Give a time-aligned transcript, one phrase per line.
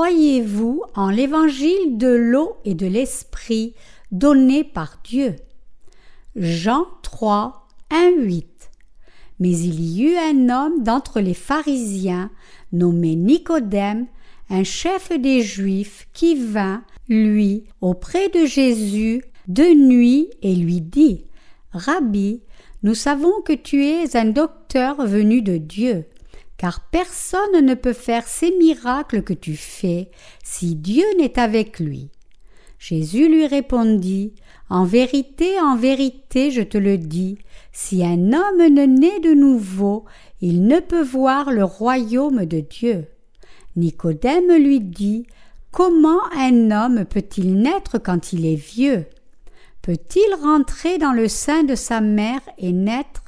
[0.00, 3.74] croyez-vous en l'évangile de l'eau et de l'esprit
[4.10, 5.36] donné par Dieu?
[6.36, 8.70] Jean 3, 1, 8.
[9.40, 12.30] Mais il y eut un homme d'entre les pharisiens,
[12.72, 14.06] nommé Nicodème,
[14.48, 21.26] un chef des Juifs, qui vint, lui, auprès de Jésus de nuit et lui dit
[21.72, 22.40] Rabbi,
[22.82, 26.06] nous savons que tu es un docteur venu de Dieu,
[26.60, 30.10] car personne ne peut faire ces miracles que tu fais
[30.44, 32.10] si Dieu n'est avec lui.
[32.78, 34.34] Jésus lui répondit
[34.68, 37.38] En vérité, en vérité, je te le dis,
[37.72, 40.04] si un homme ne naît de nouveau,
[40.42, 43.06] il ne peut voir le royaume de Dieu.
[43.74, 45.26] Nicodème lui dit
[45.70, 49.06] Comment un homme peut-il naître quand il est vieux?
[49.80, 53.24] Peut-il rentrer dans le sein de sa mère et naître?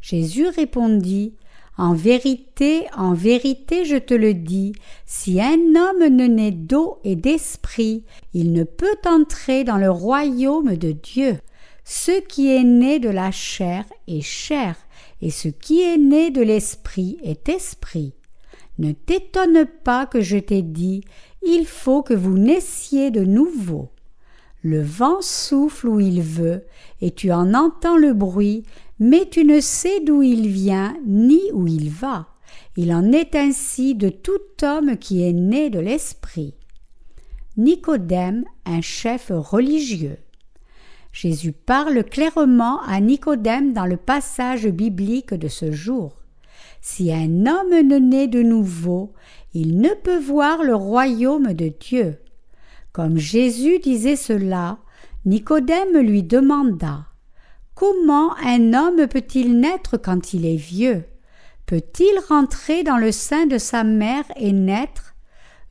[0.00, 1.34] Jésus répondit
[1.82, 4.72] En vérité, en vérité, je te le dis,
[5.04, 10.76] si un homme ne naît d'eau et d'esprit, il ne peut entrer dans le royaume
[10.76, 11.38] de Dieu.
[11.82, 14.76] Ce qui est né de la chair est chair,
[15.22, 18.14] et ce qui est né de l'esprit est esprit.
[18.78, 21.02] Ne t'étonne pas que je t'ai dit,
[21.44, 23.90] il faut que vous naissiez de nouveau.
[24.62, 26.64] Le vent souffle où il veut,
[27.00, 28.62] et tu en entends le bruit,
[29.04, 32.28] mais tu ne sais d'où il vient ni où il va.
[32.76, 36.54] Il en est ainsi de tout homme qui est né de l'Esprit.
[37.56, 40.18] Nicodème, un chef religieux.
[41.10, 46.14] Jésus parle clairement à Nicodème dans le passage biblique de ce jour.
[46.80, 49.14] Si un homme ne naît de nouveau,
[49.52, 52.18] il ne peut voir le royaume de Dieu.
[52.92, 54.78] Comme Jésus disait cela,
[55.24, 57.06] Nicodème lui demanda
[57.82, 61.02] Comment un homme peut-il naître quand il est vieux?
[61.66, 65.16] Peut-il rentrer dans le sein de sa mère et naître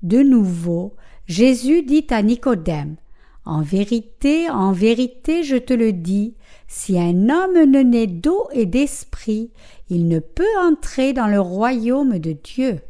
[0.04, 2.98] De nouveau, Jésus dit à Nicodème
[3.46, 6.36] En vérité, en vérité, je te le dis,
[6.68, 9.50] si un homme ne naît d'eau et d'esprit,
[9.90, 12.82] il ne peut entrer dans le royaume de Dieu.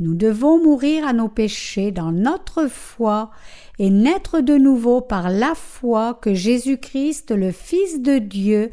[0.00, 3.30] Nous devons mourir à nos péchés dans notre foi
[3.78, 8.70] et naître de nouveau par la foi que Jésus-Christ, le Fils de Dieu,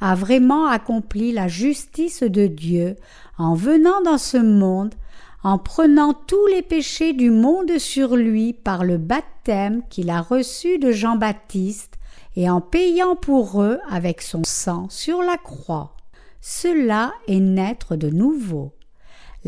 [0.00, 2.94] a vraiment accompli la justice de Dieu
[3.38, 4.94] en venant dans ce monde,
[5.42, 10.78] en prenant tous les péchés du monde sur lui par le baptême qu'il a reçu
[10.78, 11.94] de Jean-Baptiste
[12.36, 15.96] et en payant pour eux avec son sang sur la croix.
[16.40, 18.77] Cela est naître de nouveau.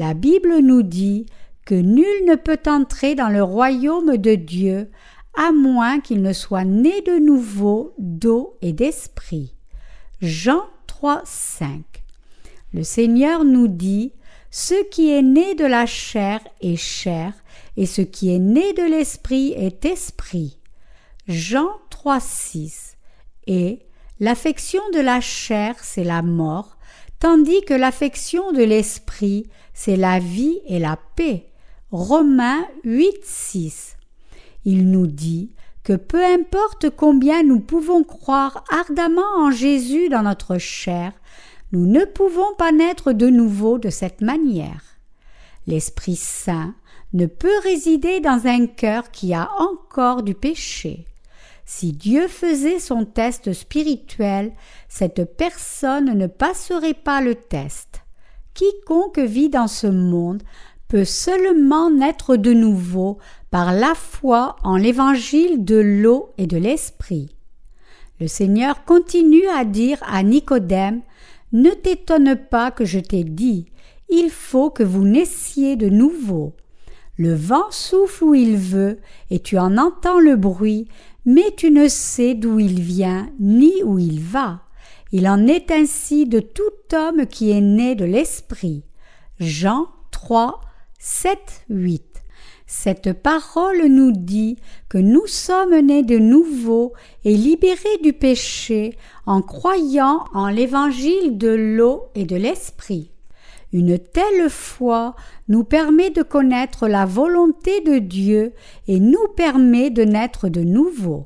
[0.00, 1.26] La Bible nous dit
[1.66, 4.90] que nul ne peut entrer dans le royaume de Dieu
[5.36, 9.54] à moins qu'il ne soit né de nouveau d'eau et d'esprit.
[10.22, 11.82] Jean 3, 5.
[12.72, 14.14] Le Seigneur nous dit
[14.50, 17.34] Ce qui est né de la chair est chair,
[17.76, 20.60] et ce qui est né de l'esprit est esprit.
[21.28, 22.96] Jean 3, 6.
[23.48, 23.80] Et
[24.18, 26.78] l'affection de la chair, c'est la mort,
[27.20, 31.46] tandis que l'affection de l'esprit, c'est la vie et la paix.
[31.92, 33.96] Romains 8, 6.
[34.64, 35.52] Il nous dit
[35.84, 41.12] que peu importe combien nous pouvons croire ardemment en Jésus dans notre chair,
[41.72, 44.82] nous ne pouvons pas naître de nouveau de cette manière.
[45.66, 46.74] L'Esprit Saint
[47.12, 51.06] ne peut résider dans un cœur qui a encore du péché.
[51.72, 54.52] Si Dieu faisait son test spirituel,
[54.88, 58.02] cette personne ne passerait pas le test.
[58.54, 60.42] Quiconque vit dans ce monde
[60.88, 63.18] peut seulement naître de nouveau
[63.52, 67.36] par la foi en l'évangile de l'eau et de l'esprit.
[68.18, 71.02] Le Seigneur continue à dire à Nicodème
[71.52, 73.66] Ne t'étonne pas que je t'ai dit,
[74.08, 76.52] il faut que vous naissiez de nouveau.
[77.20, 78.98] Le vent souffle où il veut,
[79.30, 80.88] et tu en entends le bruit,
[81.24, 84.62] mais tu ne sais d'où il vient ni où il va.
[85.12, 88.84] Il en est ainsi de tout homme qui est né de l'Esprit.
[89.38, 90.60] Jean 3,
[90.98, 91.38] 7,
[91.68, 92.10] 8.
[92.66, 94.56] Cette parole nous dit
[94.88, 96.92] que nous sommes nés de nouveau
[97.24, 98.96] et libérés du péché
[99.26, 103.10] en croyant en l'évangile de l'eau et de l'esprit.
[103.72, 105.14] Une telle foi
[105.48, 108.52] nous permet de connaître la volonté de Dieu
[108.88, 111.24] et nous permet de naître de nouveau.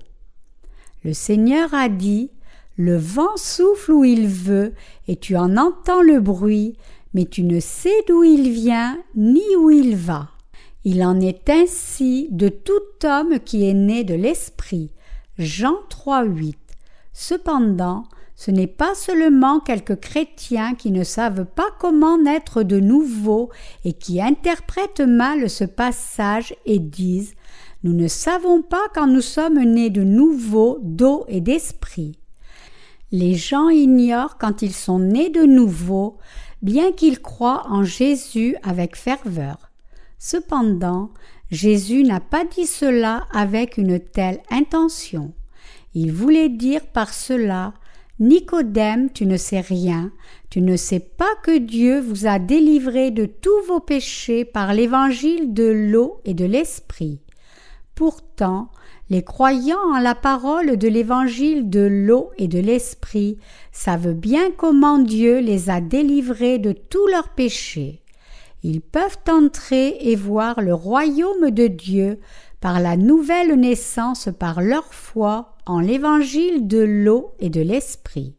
[1.04, 2.30] Le Seigneur a dit
[2.76, 4.74] Le vent souffle où il veut,
[5.08, 6.76] et tu en entends le bruit,
[7.14, 10.30] mais tu ne sais d'où il vient ni où il va.
[10.84, 14.90] Il en est ainsi de tout homme qui est né de l'Esprit.
[15.38, 16.58] Jean 3, 8.
[17.14, 18.04] Cependant,
[18.44, 23.48] ce n'est pas seulement quelques chrétiens qui ne savent pas comment naître de nouveau
[23.86, 27.36] et qui interprètent mal ce passage et disent
[27.84, 32.18] Nous ne savons pas quand nous sommes nés de nouveau d'eau et d'esprit.
[33.12, 36.18] Les gens ignorent quand ils sont nés de nouveau,
[36.60, 39.70] bien qu'ils croient en Jésus avec ferveur.
[40.18, 41.08] Cependant,
[41.50, 45.32] Jésus n'a pas dit cela avec une telle intention.
[45.94, 47.72] Il voulait dire par cela
[48.20, 50.12] Nicodème, tu ne sais rien,
[50.48, 55.52] tu ne sais pas que Dieu vous a délivré de tous vos péchés par l'évangile
[55.52, 57.18] de l'eau et de l'esprit.
[57.96, 58.70] Pourtant,
[59.10, 63.38] les croyants en la parole de l'évangile de l'eau et de l'esprit
[63.72, 68.00] savent bien comment Dieu les a délivrés de tous leurs péchés.
[68.62, 72.20] Ils peuvent entrer et voir le royaume de Dieu
[72.60, 78.34] par la nouvelle naissance par leur foi en l'évangile de l'eau et de l'esprit.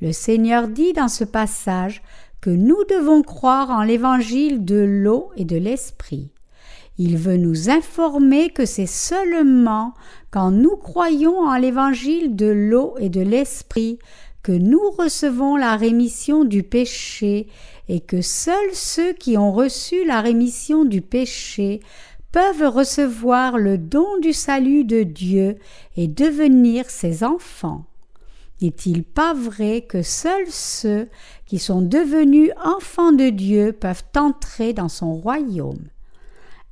[0.00, 2.02] Le Seigneur dit dans ce passage
[2.40, 6.30] que nous devons croire en l'évangile de l'eau et de l'esprit.
[6.98, 9.94] Il veut nous informer que c'est seulement
[10.30, 13.98] quand nous croyons en l'évangile de l'eau et de l'esprit
[14.42, 17.48] que nous recevons la rémission du péché
[17.88, 21.80] et que seuls ceux qui ont reçu la rémission du péché
[22.66, 25.56] recevoir le don du salut de Dieu
[25.96, 27.84] et devenir ses enfants.
[28.60, 31.08] N'est-il pas vrai que seuls ceux
[31.46, 35.86] qui sont devenus enfants de Dieu peuvent entrer dans son royaume?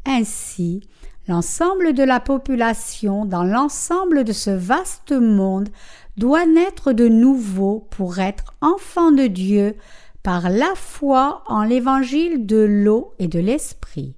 [0.04, 0.82] Ainsi,
[1.28, 5.68] l'ensemble de la population dans l'ensemble de ce vaste monde
[6.16, 9.76] doit naître de nouveau pour être enfant de Dieu
[10.22, 14.14] par la foi en l'évangile de l'eau et de l'esprit.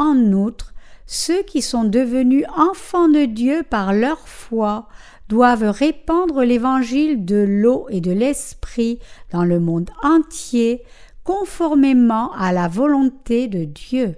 [0.00, 0.72] En outre,
[1.04, 4.88] ceux qui sont devenus enfants de Dieu par leur foi
[5.28, 8.98] doivent répandre l'évangile de l'eau et de l'esprit
[9.30, 10.82] dans le monde entier
[11.22, 14.14] conformément à la volonté de Dieu.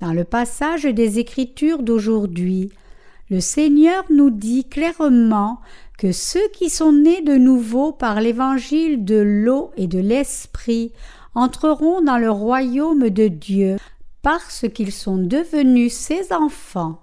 [0.00, 2.72] Dans le passage des Écritures d'aujourd'hui,
[3.30, 5.60] le Seigneur nous dit clairement
[5.96, 10.92] que ceux qui sont nés de nouveau par l'évangile de l'eau et de l'esprit
[11.36, 13.76] entreront dans le royaume de Dieu
[14.24, 16.98] parce qu'ils sont devenus ses enfants,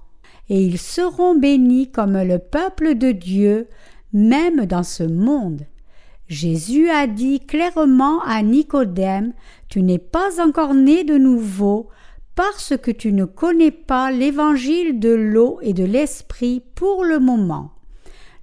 [0.50, 3.68] et ils seront bénis comme le peuple de Dieu,
[4.12, 5.62] même dans ce monde.
[6.27, 9.33] Jésus a dit clairement à Nicodème
[9.69, 11.89] Tu n'es pas encore né de nouveau,
[12.33, 17.71] parce que tu ne connais pas l'évangile de l'eau et de l'esprit pour le moment.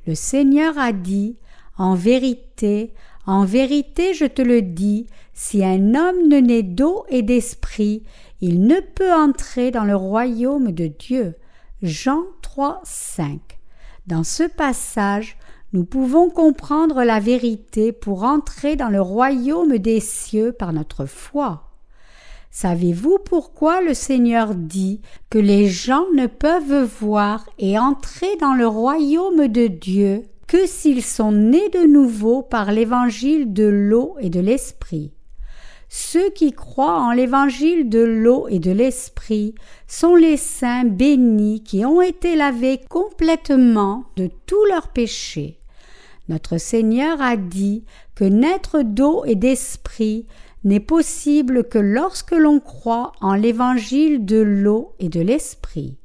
[0.06, 1.36] Le Seigneur a dit
[1.78, 2.92] En vérité,
[3.26, 8.02] en vérité je te le dis, si un homme ne naît d'eau et d'esprit,
[8.40, 11.34] il ne peut entrer dans le royaume de Dieu.
[11.82, 13.40] Jean 3, 5.
[14.06, 15.36] Dans ce passage,
[15.72, 21.64] nous pouvons comprendre la vérité pour entrer dans le royaume des cieux par notre foi.
[22.50, 25.00] Savez-vous pourquoi le Seigneur dit
[25.30, 31.04] que les gens ne peuvent voir et entrer dans le royaume de Dieu que s'ils
[31.04, 35.12] sont nés de nouveau par l'évangile de l'eau et de l'esprit?
[35.88, 39.54] Ceux qui croient en l'évangile de l'eau et de l'esprit
[39.86, 45.58] sont les saints bénis qui ont été lavés complètement de tous leurs péchés.
[46.28, 50.26] Notre Seigneur a dit que naître d'eau et d'esprit
[50.64, 55.96] n'est possible que lorsque l'on croit en l'évangile de l'eau et de l'esprit.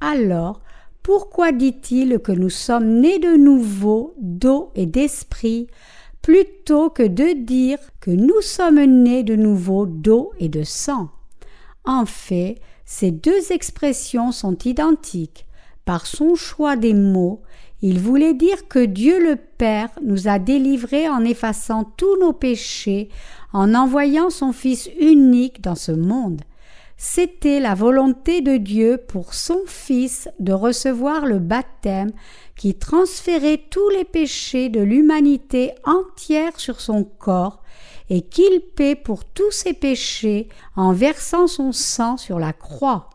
[0.00, 0.60] Alors,
[1.04, 5.68] pourquoi dit-il que nous sommes nés de nouveau d'eau et d'esprit
[6.28, 11.08] plutôt que de dire que nous sommes nés de nouveau d'eau et de sang
[11.86, 15.46] En fait, ces deux expressions sont identiques.
[15.86, 17.40] Par son choix des mots,
[17.80, 23.08] il voulait dire que Dieu le Père nous a délivrés en effaçant tous nos péchés
[23.54, 26.42] en envoyant son Fils unique dans ce monde.
[27.00, 32.10] C'était la volonté de Dieu pour son Fils de recevoir le baptême
[32.56, 37.62] qui transférait tous les péchés de l'humanité entière sur son corps
[38.10, 43.10] et qu'il paie pour tous ses péchés en versant son sang sur la croix.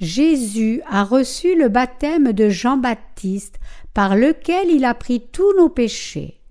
[0.00, 3.58] Jésus a reçu le baptême de Jean-Baptiste
[3.94, 6.42] par lequel il a pris tous nos péchés.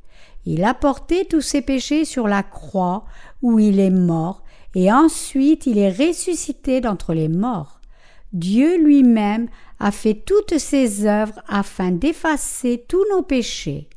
[0.47, 3.05] Il a porté tous ses péchés sur la croix
[3.43, 4.42] où il est mort,
[4.75, 7.79] et ensuite il est ressuscité d'entre les morts.
[8.31, 9.47] Dieu lui-même
[9.79, 13.89] a fait toutes ses œuvres afin d'effacer tous nos péchés.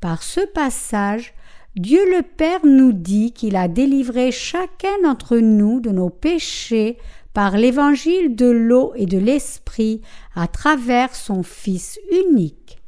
[0.00, 1.34] Par ce passage,
[1.76, 6.98] Dieu le Père nous dit qu'il a délivré chacun d'entre nous de nos péchés
[7.34, 10.00] par l'évangile de l'eau et de l'esprit
[10.34, 12.78] à travers son Fils unique.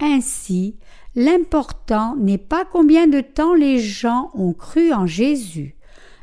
[0.00, 0.76] Ainsi,
[1.14, 5.76] l'important n'est pas combien de temps les gens ont cru en Jésus.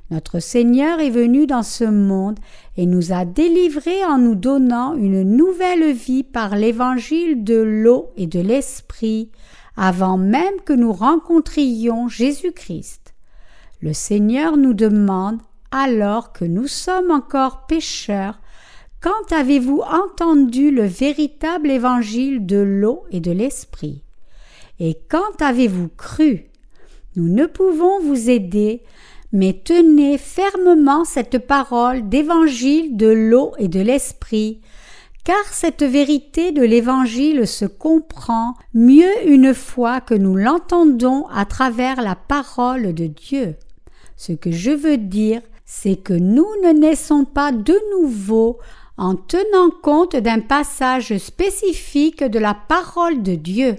[0.09, 2.39] Notre Seigneur est venu dans ce monde
[2.77, 8.25] et nous a délivrés en nous donnant une nouvelle vie par l'évangile de l'eau et
[8.25, 9.31] de l'esprit,
[9.75, 13.13] avant même que nous rencontrions Jésus-Christ.
[13.81, 15.39] Le Seigneur nous demande,
[15.71, 18.39] alors que nous sommes encore pécheurs,
[19.01, 24.03] quand avez-vous entendu le véritable évangile de l'eau et de l'esprit?
[24.79, 26.45] Et quand avez-vous cru?
[27.15, 28.81] Nous ne pouvons vous aider
[29.37, 34.61] mais tenez fermement cette parole d'évangile de l'eau et de l'esprit,
[35.23, 42.01] car cette vérité de l'évangile se comprend mieux une fois que nous l'entendons à travers
[42.01, 43.57] la parole de Dieu.
[44.15, 48.57] Ce que je veux dire, c'est que nous ne naissons pas de nouveau
[48.97, 53.75] en tenant compte d'un passage spécifique de la parole de Dieu,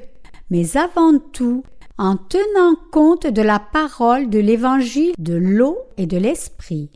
[0.51, 1.65] mais avant tout
[1.99, 6.91] en tenant compte de la parole de l'évangile de l'eau et de l'esprit.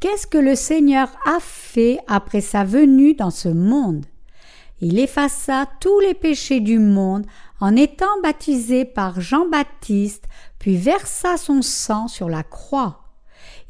[0.00, 4.06] Qu'est-ce que le Seigneur a fait après sa venue dans ce monde?
[4.80, 7.26] Il effaça tous les péchés du monde
[7.60, 10.24] en étant baptisé par Jean-Baptiste,
[10.58, 13.00] puis versa son sang sur la croix.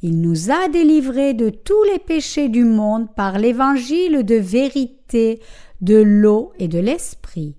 [0.02, 5.40] Il nous a délivrés de tous les péchés du monde par l'évangile de vérité,
[5.80, 7.54] de l'eau et de l'esprit.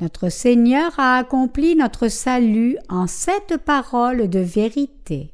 [0.00, 5.32] Notre Seigneur a accompli notre salut en cette parole de vérité.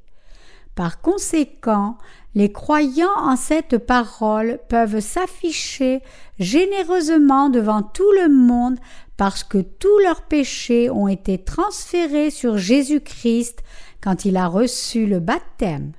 [0.74, 1.96] Par conséquent,
[2.34, 6.02] les croyants en cette parole peuvent s'afficher
[6.38, 8.78] généreusement devant tout le monde
[9.16, 13.62] parce que tous leurs péchés ont été transférés sur Jésus-Christ
[14.00, 15.92] quand il a reçu le baptême.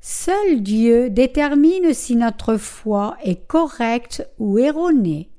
[0.00, 5.31] Seul Dieu détermine si notre foi est correcte ou erronée.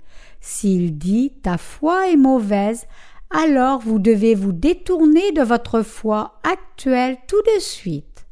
[0.46, 2.86] S'il dit ta foi est mauvaise,
[3.30, 8.26] alors vous devez vous détourner de votre foi actuelle tout de suite.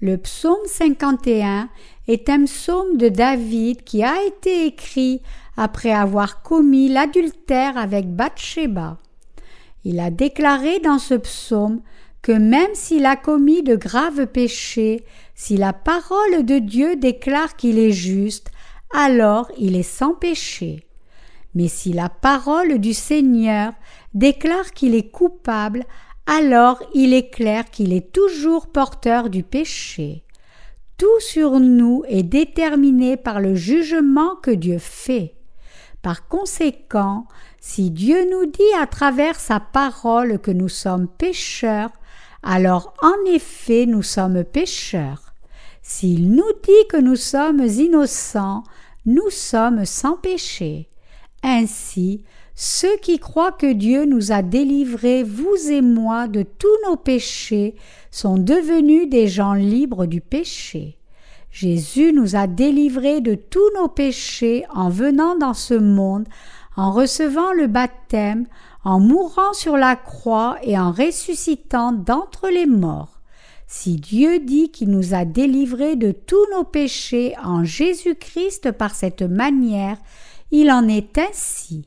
[0.00, 1.68] Le psaume 51
[2.08, 5.22] est un psaume de David qui a été écrit
[5.56, 8.98] après avoir commis l'adultère avec Bathsheba.
[9.84, 11.80] Il a déclaré dans ce psaume
[12.22, 15.04] que même s'il a commis de graves péchés,
[15.36, 18.50] si la parole de Dieu déclare qu'il est juste,
[18.92, 20.85] alors il est sans péché.
[21.56, 23.72] Mais si la parole du Seigneur
[24.12, 25.84] déclare qu'il est coupable,
[26.26, 30.24] alors il est clair qu'il est toujours porteur du péché.
[30.98, 35.34] Tout sur nous est déterminé par le jugement que Dieu fait.
[36.02, 37.26] Par conséquent,
[37.58, 41.90] si Dieu nous dit à travers sa parole que nous sommes pécheurs,
[42.42, 45.32] alors en effet nous sommes pécheurs.
[45.80, 48.62] S'il nous dit que nous sommes innocents,
[49.06, 50.90] nous sommes sans péché.
[51.48, 52.24] Ainsi,
[52.56, 57.76] ceux qui croient que Dieu nous a délivrés, vous et moi, de tous nos péchés,
[58.10, 60.98] sont devenus des gens libres du péché.
[61.52, 66.26] Jésus nous a délivrés de tous nos péchés en venant dans ce monde,
[66.74, 68.46] en recevant le baptême,
[68.82, 73.20] en mourant sur la croix et en ressuscitant d'entre les morts.
[73.68, 79.22] Si Dieu dit qu'il nous a délivrés de tous nos péchés en Jésus-Christ par cette
[79.22, 79.98] manière,
[80.50, 81.86] il en est ainsi.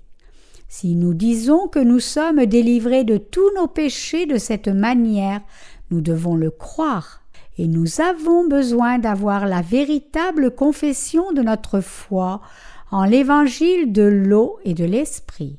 [0.68, 5.42] Si nous disons que nous sommes délivrés de tous nos péchés de cette manière,
[5.90, 7.24] nous devons le croire,
[7.58, 12.42] et nous avons besoin d'avoir la véritable confession de notre foi
[12.92, 15.58] en l'évangile de l'eau et de l'esprit.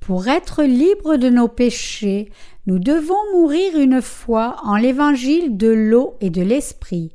[0.00, 2.30] Pour être libres de nos péchés,
[2.66, 7.12] nous devons mourir une fois en l'évangile de l'eau et de l'esprit,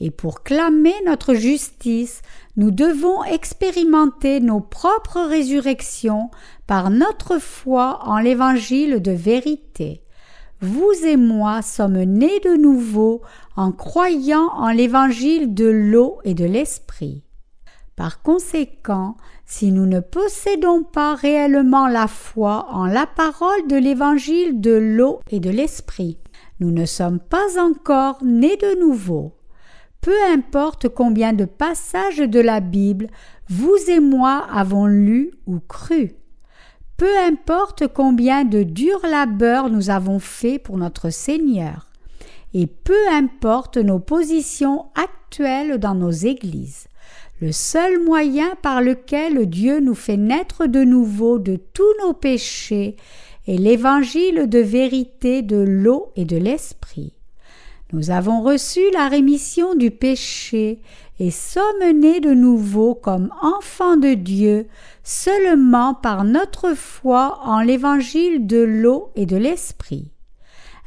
[0.00, 2.22] et pour clamer notre justice,
[2.56, 6.30] nous devons expérimenter nos propres résurrections
[6.66, 10.02] par notre foi en l'évangile de vérité.
[10.62, 13.20] Vous et moi sommes nés de nouveau
[13.56, 17.24] en croyant en l'évangile de l'eau et de l'esprit.
[17.96, 24.60] Par conséquent, si nous ne possédons pas réellement la foi en la parole de l'évangile
[24.60, 26.18] de l'eau et de l'esprit,
[26.60, 29.34] nous ne sommes pas encore nés de nouveau
[30.00, 33.08] peu importe combien de passages de la Bible
[33.48, 36.12] vous et moi avons lus ou cru.
[36.96, 41.86] Peu importe combien de durs labeurs nous avons faits pour notre Seigneur.
[42.52, 46.88] Et peu importe nos positions actuelles dans nos églises.
[47.40, 52.96] Le seul moyen par lequel Dieu nous fait naître de nouveau de tous nos péchés
[53.46, 57.14] est l'évangile de vérité de l'eau et de l'esprit.
[57.92, 60.80] Nous avons reçu la rémission du péché
[61.18, 64.68] et sommes nés de nouveau comme enfants de Dieu
[65.02, 70.12] seulement par notre foi en l'évangile de l'eau et de l'esprit.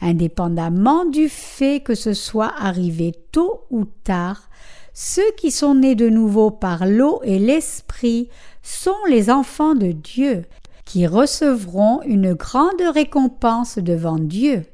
[0.01, 4.50] Indépendamment du fait que ce soit arrivé tôt ou tard,
[4.93, 8.29] ceux qui sont nés de nouveau par l'eau et l'esprit
[8.62, 10.43] sont les enfants de Dieu,
[10.86, 14.65] qui recevront une grande récompense devant Dieu.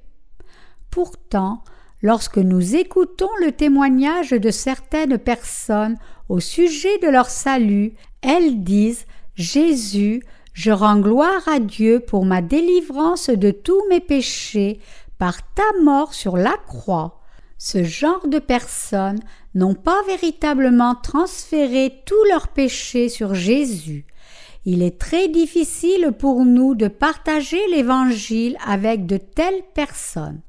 [0.92, 1.64] Pourtant,
[2.02, 9.06] lorsque nous écoutons le témoignage de certaines personnes au sujet de leur salut, elles disent
[9.36, 14.80] Jésus, je rends gloire à Dieu pour ma délivrance de tous mes péchés
[15.18, 17.22] par ta mort sur la croix.
[17.58, 19.20] Ce genre de personnes
[19.54, 24.06] n'ont pas véritablement transféré tous leurs péchés sur Jésus.
[24.66, 30.42] Il est très difficile pour nous de partager l'Évangile avec de telles personnes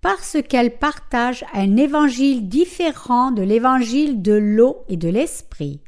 [0.00, 5.80] parce qu'elles partagent un évangile différent de l'évangile de l'eau et de l'esprit.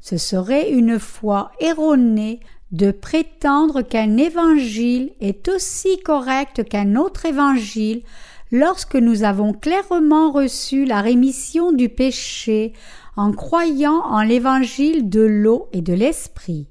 [0.00, 2.40] Ce serait une foi erronée
[2.72, 8.02] de prétendre qu'un évangile est aussi correct qu'un autre évangile
[8.52, 12.72] lorsque nous avons clairement reçu la rémission du péché
[13.16, 16.69] en croyant en l'évangile de l'eau et de l'esprit.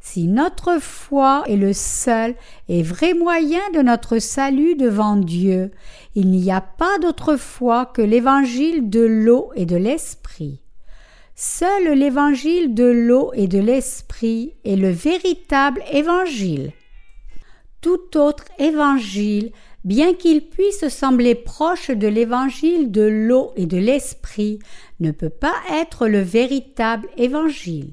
[0.00, 2.34] Si notre foi est le seul
[2.68, 5.70] et vrai moyen de notre salut devant Dieu,
[6.14, 10.60] il n'y a pas d'autre foi que l'évangile de l'eau et de l'esprit.
[11.34, 16.72] Seul l'évangile de l'eau et de l'esprit est le véritable évangile.
[17.82, 19.52] Tout autre évangile,
[19.84, 24.58] bien qu'il puisse sembler proche de l'évangile de l'eau et de l'esprit,
[24.98, 27.92] ne peut pas être le véritable évangile.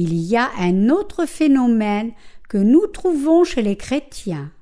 [0.00, 2.12] Il y a un autre phénomène
[2.48, 4.52] que nous trouvons chez les chrétiens.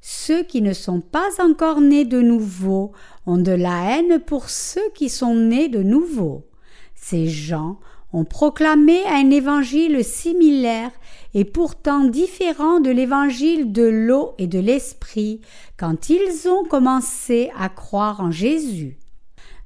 [0.00, 2.90] Ceux qui ne sont pas encore nés de nouveau
[3.24, 6.48] ont de la haine pour ceux qui sont nés de nouveau.
[6.96, 7.78] Ces gens
[8.12, 10.90] ont proclamé un évangile similaire
[11.34, 15.40] et pourtant différent de l'évangile de l'eau et de l'esprit
[15.76, 18.98] quand ils ont commencé à croire en Jésus.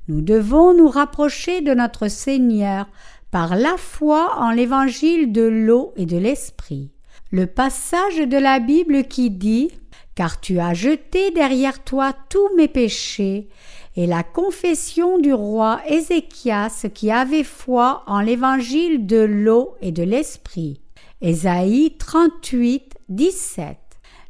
[0.07, 2.87] Nous devons nous rapprocher de notre Seigneur
[3.35, 6.93] par la foi en l'évangile de l'eau et de l'esprit.
[7.33, 9.73] Le passage de la Bible qui dit
[10.15, 13.49] Car tu as jeté derrière toi tous mes péchés,
[13.97, 20.05] et la confession du roi Ézéchias qui avait foi en l'évangile de l'eau et de
[20.05, 20.81] l'esprit.
[21.21, 23.77] Ésaïe 38, 17.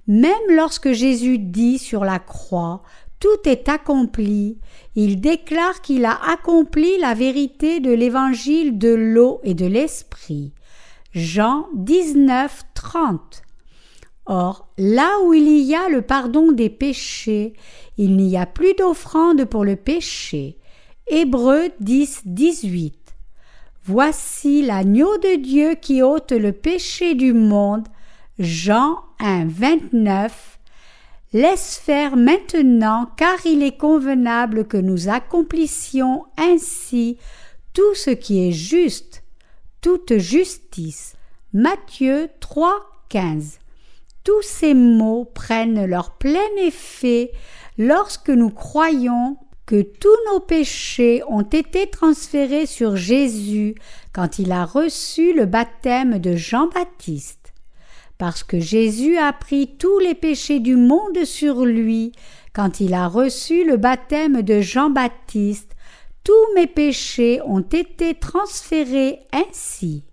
[0.06, 2.82] Même lorsque Jésus dit sur la croix
[3.24, 4.58] tout est accompli,
[4.96, 10.52] il déclare qu'il a accompli la vérité de l'évangile de l'eau et de l'esprit.
[11.14, 13.42] Jean 19, 30.
[14.26, 17.54] Or, là où il y a le pardon des péchés,
[17.96, 20.58] il n'y a plus d'offrande pour le péché.
[21.06, 22.94] Hébreux 10, 18.
[23.84, 27.88] Voici l'agneau de Dieu qui ôte le péché du monde.
[28.38, 30.53] Jean 1, 29
[31.34, 37.18] Laisse faire maintenant, car il est convenable que nous accomplissions ainsi
[37.72, 39.24] tout ce qui est juste,
[39.80, 41.16] toute justice.
[41.52, 43.58] Matthieu 3, 15.
[44.22, 47.32] Tous ces mots prennent leur plein effet
[47.78, 53.74] lorsque nous croyons que tous nos péchés ont été transférés sur Jésus
[54.12, 57.43] quand il a reçu le baptême de Jean-Baptiste
[58.24, 62.12] parce que Jésus a pris tous les péchés du monde sur lui
[62.54, 65.72] quand il a reçu le baptême de Jean-Baptiste,
[66.24, 70.04] tous mes péchés ont été transférés ainsi.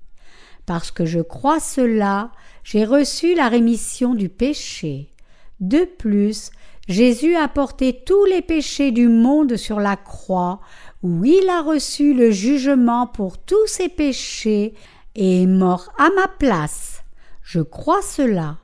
[0.66, 2.32] Parce que je crois cela,
[2.66, 5.14] j'ai reçu la rémission du péché.
[5.62, 6.52] De plus,
[6.90, 10.60] Jésus a porté tous les péchés du monde sur la croix,
[11.02, 14.74] où il a reçu le jugement pour tous ses péchés
[15.16, 16.91] et est mort à ma place.
[17.54, 18.60] Je crois cela.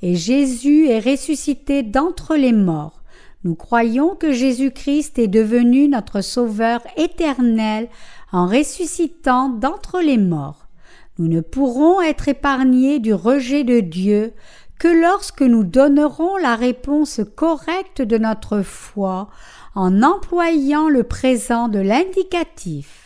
[0.00, 3.02] Et Jésus est ressuscité d'entre les morts.
[3.44, 7.90] Nous croyons que Jésus-Christ est devenu notre Sauveur éternel
[8.32, 10.68] en ressuscitant d'entre les morts.
[11.18, 14.32] Nous ne pourrons être épargnés du rejet de Dieu
[14.78, 19.28] que lorsque nous donnerons la réponse correcte de notre foi
[19.74, 22.99] en employant le présent de l'indicatif.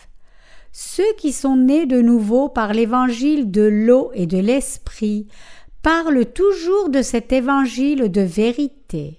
[0.77, 5.25] Ceux qui sont nés de nouveau par l'évangile de l'eau et de l'esprit
[5.81, 9.17] parlent toujours de cet évangile de vérité.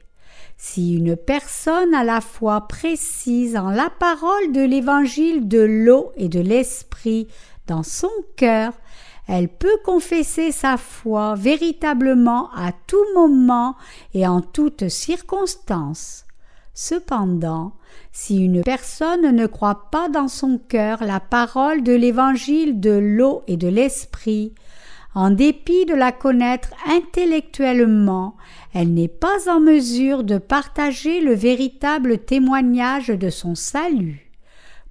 [0.59, 6.29] Si une personne a la foi précise en la parole de l'évangile de l'eau et
[6.29, 7.27] de l'esprit
[7.67, 8.75] dans son cœur,
[9.27, 13.77] elle peut confesser sa foi véritablement à tout moment
[14.13, 16.27] et en toutes circonstances.
[16.75, 17.73] Cependant,
[18.19, 23.43] si une personne ne croit pas dans son cœur la parole de l'évangile de l'eau
[23.47, 24.55] et de l'esprit,
[25.15, 28.35] en dépit de la connaître intellectuellement,
[28.73, 34.33] elle n'est pas en mesure de partager le véritable témoignage de son salut.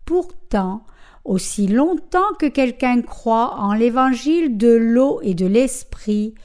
[0.05, 0.85] Pourtant,
[1.23, 6.35] aussi longtemps que quelqu'un croit en l'évangile de l'eau et de l'esprit,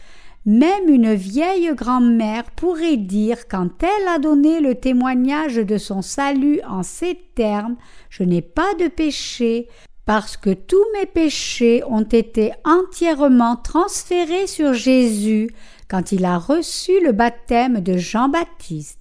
[0.46, 6.60] même une vieille grand-mère pourrait dire quand elle a donné le témoignage de son salut
[6.66, 7.76] en ces termes
[8.08, 9.68] Je n'ai pas de péché,
[10.06, 15.50] parce que tous mes péchés ont été entièrement transférés sur Jésus
[15.88, 18.98] quand il a reçu le baptême de Jean-Baptiste.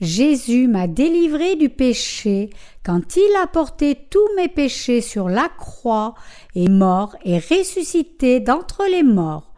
[0.00, 2.50] Jésus m'a délivré du péché
[2.82, 6.14] quand il a porté tous mes péchés sur la croix,
[6.56, 9.49] est mort et ressuscité d'entre les morts.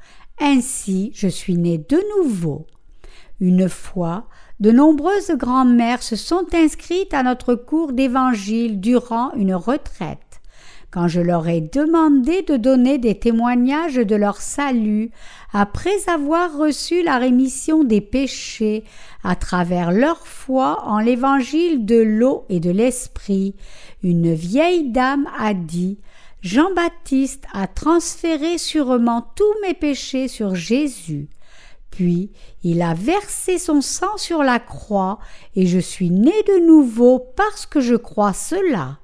[0.45, 2.67] Ainsi je suis né de nouveau.
[3.41, 4.27] Une fois,
[4.59, 10.19] de nombreuses grand-mères se sont inscrites à notre cours d'évangile durant une retraite.
[10.91, 15.13] Quand je leur ai demandé de donner des témoignages de leur salut
[15.53, 18.83] après avoir reçu la rémission des péchés
[19.23, 23.55] à travers leur foi en l'évangile de l'eau et de l'esprit,
[24.03, 25.99] une vieille dame a dit
[26.43, 31.29] Jean-Baptiste a transféré sûrement tous mes péchés sur Jésus.
[31.93, 32.33] Puis
[32.65, 35.21] il a versé son sang sur la croix,
[35.55, 38.99] et je suis né de nouveau parce que je crois cela.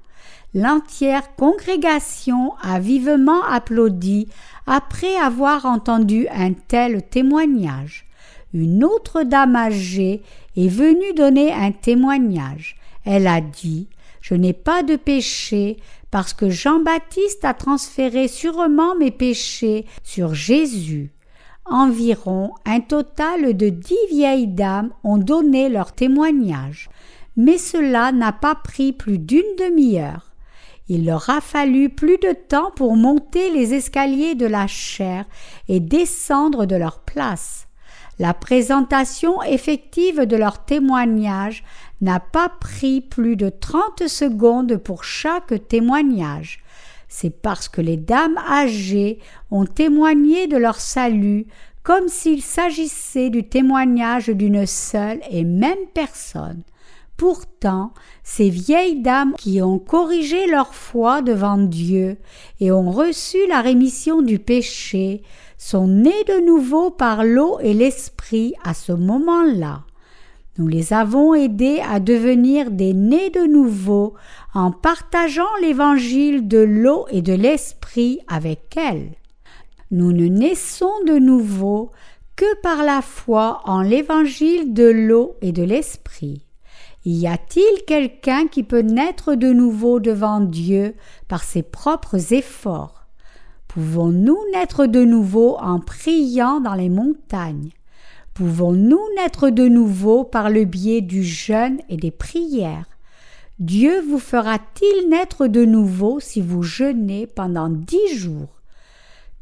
[0.53, 4.27] L'entière congrégation a vivement applaudi
[4.67, 8.05] après avoir entendu un tel témoignage.
[8.53, 10.23] Une autre dame âgée
[10.57, 12.75] est venue donner un témoignage.
[13.05, 13.87] Elle a dit
[14.29, 15.77] Je n'ai pas de péché,
[16.11, 21.11] parce que Jean-Baptiste a transféré sûrement mes péchés sur Jésus.
[21.65, 26.91] Environ un total de dix vieilles dames ont donné leur témoignage,
[27.37, 30.31] mais cela n'a pas pris plus d'une demi-heure.
[30.89, 35.25] Il leur a fallu plus de temps pour monter les escaliers de la chair
[35.67, 37.65] et descendre de leur place.
[38.19, 41.63] La présentation effective de leur témoignage
[42.01, 46.63] n'a pas pris plus de trente secondes pour chaque témoignage.
[47.07, 49.19] C'est parce que les dames âgées
[49.51, 51.47] ont témoigné de leur salut
[51.83, 56.61] comme s'il s'agissait du témoignage d'une seule et même personne.
[57.17, 57.91] Pourtant,
[58.23, 62.17] ces vieilles dames qui ont corrigé leur foi devant Dieu
[62.61, 65.23] et ont reçu la rémission du péché
[65.57, 69.83] sont nées de nouveau par l'eau et l'esprit à ce moment-là.
[70.59, 74.15] Nous les avons aidés à devenir des nés de nouveau
[74.53, 79.13] en partageant l'évangile de l'eau et de l'esprit avec elles.
[79.89, 81.91] Nous ne naissons de nouveau
[82.35, 86.45] que par la foi en l'évangile de l'eau et de l'esprit.
[87.05, 90.93] Y a-t-il quelqu'un qui peut naître de nouveau devant Dieu
[91.29, 93.07] par ses propres efforts?
[93.69, 97.69] Pouvons-nous naître de nouveau en priant dans les montagnes?
[98.39, 102.85] Pouvons-nous naître de nouveau par le biais du jeûne et des prières?
[103.59, 108.61] Dieu vous fera-t-il naître de nouveau si vous jeûnez pendant dix jours?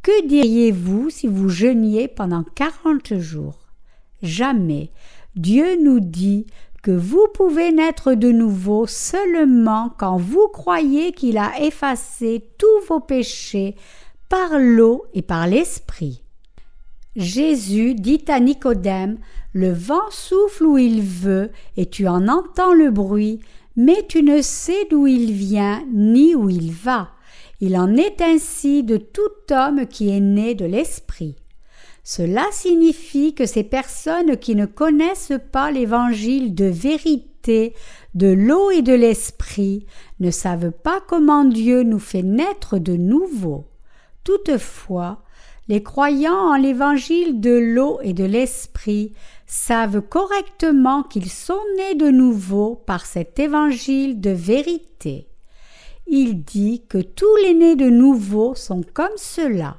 [0.02, 3.68] Que diriez-vous si vous jeûniez pendant quarante jours?
[4.24, 4.90] Jamais.
[5.36, 6.48] Dieu nous dit
[6.82, 13.00] que vous pouvez naître de nouveau seulement quand vous croyez qu'il a effacé tous vos
[13.00, 13.76] péchés
[14.28, 16.24] par l'eau et par l'esprit.
[17.18, 19.18] Jésus dit à Nicodème
[19.52, 23.40] Le vent souffle où il veut, et tu en entends le bruit,
[23.76, 27.10] mais tu ne sais d'où il vient ni où il va.
[27.60, 31.36] Il en est ainsi de tout homme qui est né de l'Esprit.
[32.04, 37.74] Cela signifie que ces personnes qui ne connaissent pas l'évangile de vérité,
[38.14, 39.88] de l'eau et de l'esprit,
[40.20, 43.66] ne savent pas comment Dieu nous fait naître de nouveau.
[44.24, 45.24] Toutefois,
[45.68, 49.14] les croyants en l'évangile de l'eau et de l'esprit
[49.46, 55.28] savent correctement qu'ils sont nés de nouveau par cet évangile de vérité.
[56.08, 59.78] Il dit que tous les nés de nouveau sont comme cela.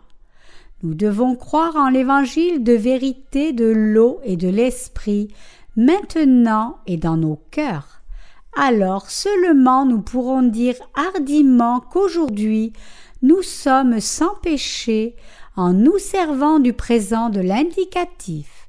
[0.83, 5.29] Nous devons croire en l'évangile de vérité de l'eau et de l'esprit
[5.77, 8.03] maintenant et dans nos cœurs.
[8.57, 12.73] Alors seulement nous pourrons dire hardiment qu'aujourd'hui
[13.23, 15.17] nous sommes sans péché
[15.59, 18.69] en nous servant du présent de l'indicatif.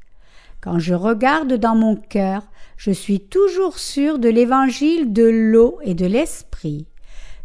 [0.59, 2.41] Quand je regarde dans mon cœur,
[2.77, 6.87] je suis toujours sûr de l'évangile de l'eau et de l'esprit.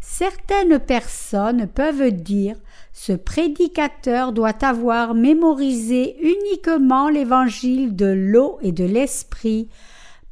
[0.01, 2.57] Certaines personnes peuvent dire
[2.95, 9.69] ce prédicateur doit avoir mémorisé uniquement l'évangile de l'eau et de l'esprit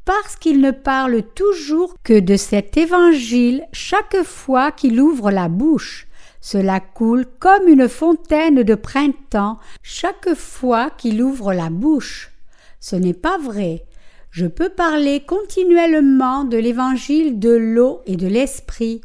[0.06, 6.08] parce qu'il ne parle toujours que de cet évangile chaque fois qu'il ouvre la bouche.
[6.42, 12.32] Cela coule comme une fontaine de printemps chaque fois qu'il ouvre la bouche.
[12.80, 13.84] Ce n'est pas vrai.
[14.32, 19.02] Je peux parler continuellement de l'évangile de l'eau et de l'esprit,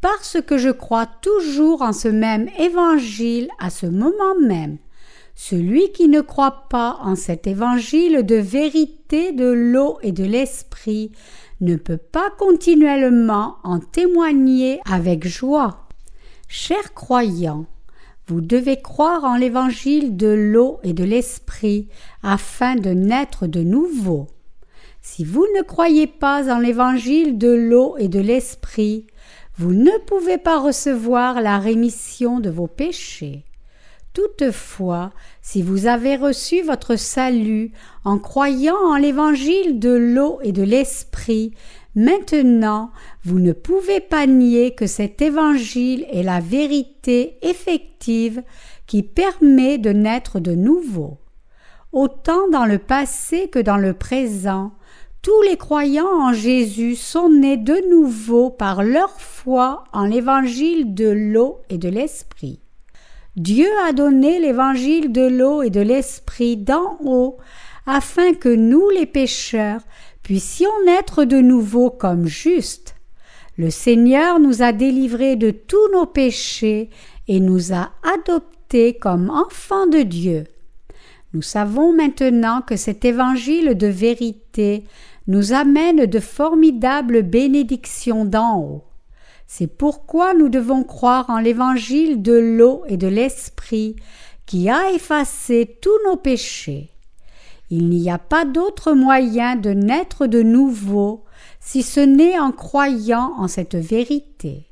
[0.00, 4.78] parce que je crois toujours en ce même évangile à ce moment même.
[5.34, 11.12] Celui qui ne croit pas en cet évangile de vérité de l'eau et de l'esprit
[11.60, 15.87] ne peut pas continuellement en témoigner avec joie.
[16.50, 17.66] Chers croyants,
[18.26, 21.88] vous devez croire en l'évangile de l'eau et de l'esprit
[22.22, 24.28] afin de naître de nouveau.
[25.02, 29.06] Si vous ne croyez pas en l'évangile de l'eau et de l'esprit,
[29.58, 33.44] vous ne pouvez pas recevoir la rémission de vos péchés.
[34.14, 37.72] Toutefois, si vous avez reçu votre salut
[38.04, 41.52] en croyant en l'évangile de l'eau et de l'esprit,
[41.98, 42.90] maintenant
[43.24, 48.42] vous ne pouvez pas nier que cet évangile est la vérité effective
[48.86, 51.18] qui permet de naître de nouveau.
[51.92, 54.72] Autant dans le passé que dans le présent,
[55.22, 61.08] tous les croyants en Jésus sont nés de nouveau par leur foi en l'évangile de
[61.08, 62.60] l'eau et de l'esprit.
[63.36, 67.38] Dieu a donné l'évangile de l'eau et de l'esprit d'en haut,
[67.88, 69.80] afin que nous les pécheurs
[70.22, 72.94] puissions naître de nouveau comme justes.
[73.56, 76.90] Le Seigneur nous a délivrés de tous nos péchés
[77.28, 80.44] et nous a adoptés comme enfants de Dieu.
[81.32, 84.84] Nous savons maintenant que cet évangile de vérité
[85.26, 88.84] nous amène de formidables bénédictions d'en haut.
[89.46, 93.96] C'est pourquoi nous devons croire en l'évangile de l'eau et de l'esprit
[94.44, 96.90] qui a effacé tous nos péchés.
[97.70, 101.24] Il n'y a pas d'autre moyen de naître de nouveau
[101.60, 104.66] si ce n'est en croyant en cette vérité.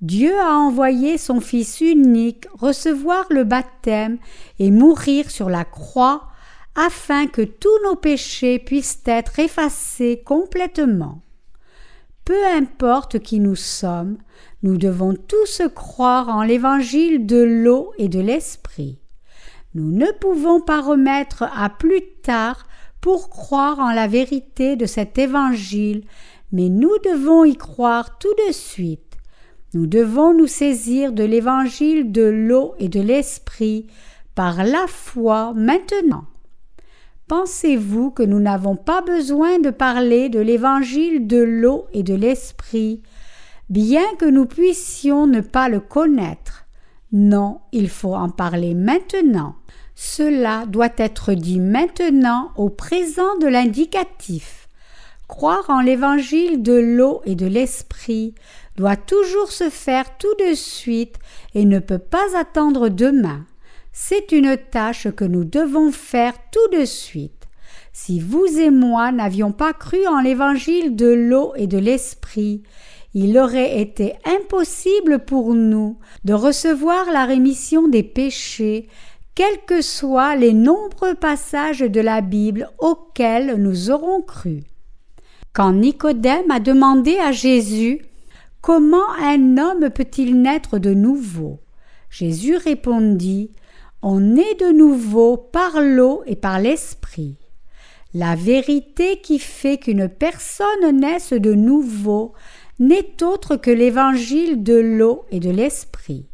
[0.00, 4.18] Dieu a envoyé son Fils unique recevoir le baptême
[4.58, 6.28] et mourir sur la croix
[6.74, 11.20] afin que tous nos péchés puissent être effacés complètement.
[12.24, 14.16] Peu importe qui nous sommes,
[14.62, 18.98] nous devons tous croire en l'évangile de l'eau et de l'esprit.
[19.74, 22.66] Nous ne pouvons pas remettre à plus tard
[23.00, 26.04] pour croire en la vérité de cet évangile,
[26.52, 29.18] mais nous devons y croire tout de suite.
[29.74, 33.88] Nous devons nous saisir de l'évangile de l'eau et de l'esprit
[34.36, 36.24] par la foi maintenant.
[37.26, 43.02] Pensez-vous que nous n'avons pas besoin de parler de l'évangile de l'eau et de l'esprit,
[43.70, 46.66] bien que nous puissions ne pas le connaître?
[47.10, 49.56] Non, il faut en parler maintenant.
[49.94, 54.68] Cela doit être dit maintenant au présent de l'indicatif.
[55.28, 58.34] Croire en l'évangile de l'eau et de l'esprit
[58.76, 61.16] doit toujours se faire tout de suite
[61.54, 63.46] et ne peut pas attendre demain.
[63.92, 67.44] C'est une tâche que nous devons faire tout de suite.
[67.92, 72.64] Si vous et moi n'avions pas cru en l'évangile de l'eau et de l'esprit,
[73.14, 78.88] il aurait été impossible pour nous de recevoir la rémission des péchés,
[79.34, 84.62] quels que soient les nombreux passages de la Bible auxquels nous aurons cru.
[85.52, 88.04] Quand Nicodème a demandé à Jésus
[88.60, 91.60] Comment un homme peut-il naître de nouveau?
[92.08, 93.50] Jésus répondit
[94.06, 97.38] on est de nouveau par l'eau et par l'esprit.
[98.12, 102.34] La vérité qui fait qu'une personne naisse de nouveau
[102.78, 106.26] n'est autre que l'évangile de l'eau et de l'esprit.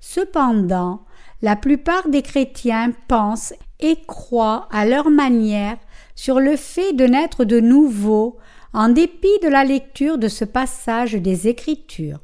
[0.00, 1.03] Cependant,
[1.44, 5.76] la plupart des chrétiens pensent et croient à leur manière
[6.14, 8.38] sur le fait de naître de nouveau
[8.72, 12.22] en dépit de la lecture de ce passage des Écritures.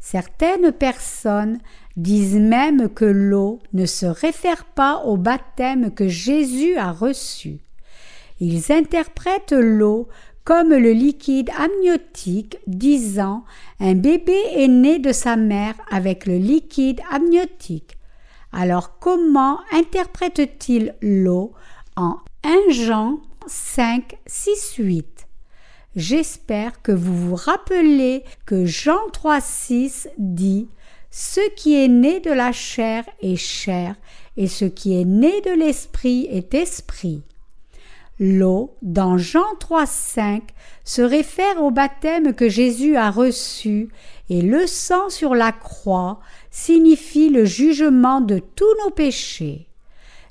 [0.00, 1.58] Certaines personnes
[1.98, 7.58] disent même que l'eau ne se réfère pas au baptême que Jésus a reçu.
[8.40, 10.08] Ils interprètent l'eau
[10.44, 13.44] comme le liquide amniotique, disant
[13.78, 17.98] un bébé est né de sa mère avec le liquide amniotique.
[18.56, 21.52] Alors comment interprète-t-il l'eau
[21.96, 25.26] en 1 Jean 5, 6, 8
[25.96, 30.68] J'espère que vous vous rappelez que Jean 3, 6 dit
[31.10, 33.96] ce qui est né de la chair est chair,
[34.36, 37.24] et ce qui est né de l'esprit est esprit.
[38.20, 40.42] L'eau, dans Jean 3,5,
[40.84, 43.88] se réfère au baptême que Jésus a reçu,
[44.30, 49.68] et le sang sur la croix signifie le jugement de tous nos péchés.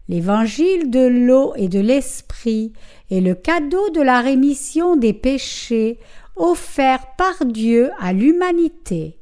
[0.09, 2.73] L'évangile de l'eau et de l'esprit
[3.09, 5.99] est le cadeau de la rémission des péchés
[6.35, 9.17] offert par Dieu à l'humanité.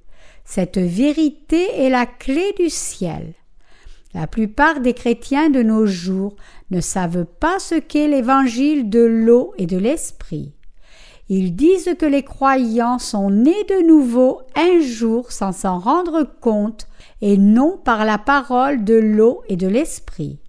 [0.46, 3.34] Cette vérité est la clé du ciel.
[4.14, 6.36] La plupart des chrétiens de nos jours
[6.72, 10.54] ne savent pas ce qu'est l'évangile de l'eau et de l'esprit.
[11.34, 16.88] Ils disent que les croyants sont nés de nouveau un jour sans s'en rendre compte
[17.22, 20.40] et non par la parole de l'eau et de l'esprit.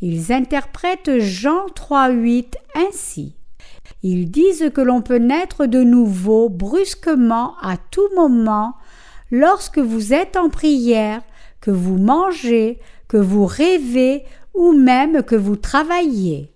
[0.00, 3.34] Ils interprètent Jean 3.8 ainsi.
[4.04, 8.74] Ils disent que l'on peut naître de nouveau brusquement à tout moment
[9.32, 11.22] lorsque vous êtes en prière,
[11.60, 14.22] que vous mangez, que vous rêvez
[14.54, 16.53] ou même que vous travaillez.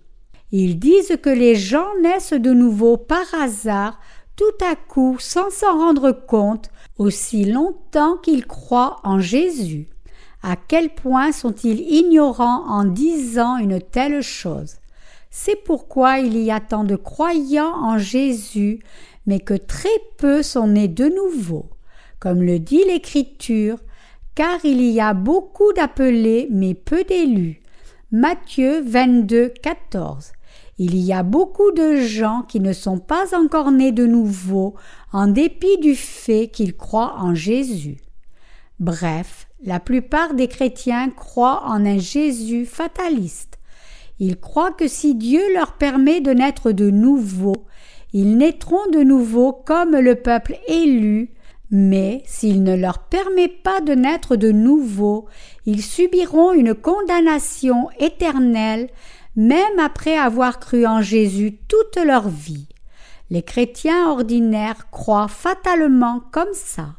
[0.51, 3.99] Ils disent que les gens naissent de nouveau par hasard,
[4.35, 9.87] tout à coup, sans s'en rendre compte, aussi longtemps qu'ils croient en Jésus.
[10.41, 14.77] À quel point sont-ils ignorants en disant une telle chose?
[15.29, 18.79] C'est pourquoi il y a tant de croyants en Jésus,
[19.27, 21.69] mais que très peu sont nés de nouveau.
[22.19, 23.77] Comme le dit l'Écriture,
[24.33, 27.61] car il y a beaucoup d'appelés, mais peu d'élus.
[28.11, 30.31] Matthieu 22, 14.
[30.81, 34.75] Il y a beaucoup de gens qui ne sont pas encore nés de nouveau,
[35.11, 37.97] en dépit du fait qu'ils croient en Jésus.
[38.79, 43.59] Bref, la plupart des chrétiens croient en un Jésus fataliste.
[44.19, 47.65] Ils croient que si Dieu leur permet de naître de nouveau,
[48.13, 51.31] ils naîtront de nouveau comme le peuple élu,
[51.71, 55.27] mais s'il ne leur permet pas de naître de nouveau,
[55.65, 58.89] ils subiront une condamnation éternelle,
[59.39, 62.67] même après avoir cru en Jésus toute leur vie.
[63.29, 66.95] Les chrétiens ordinaires croient fatalement comme ça.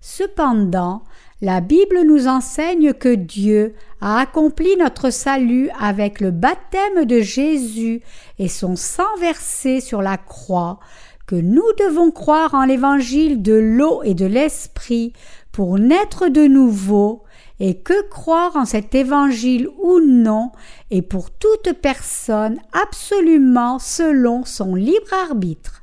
[0.00, 1.02] Cependant,
[1.42, 8.00] la Bible nous enseigne que Dieu a accompli notre salut avec le baptême de Jésus
[8.38, 10.80] et son sang versé sur la croix,
[11.26, 15.12] que nous devons croire en l'évangile de l'eau et de l'esprit
[15.52, 17.24] pour naître de nouveau,
[17.60, 20.50] et que croire en cet évangile ou non
[20.90, 25.82] est pour toute personne absolument selon son libre arbitre.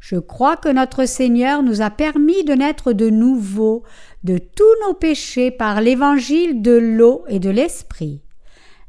[0.00, 3.84] Je crois que notre Seigneur nous a permis de naître de nouveau
[4.22, 8.20] de tous nos péchés par l'évangile de l'eau et de l'esprit.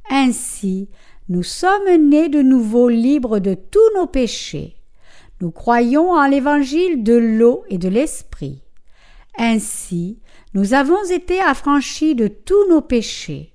[0.10, 0.90] Ainsi,
[1.30, 4.76] nous sommes nés de nouveau libres de tous nos péchés.
[5.40, 8.65] Nous croyons en l'évangile de l'eau et de l'esprit.
[9.38, 10.20] Ainsi,
[10.54, 13.54] nous avons été affranchis de tous nos péchés.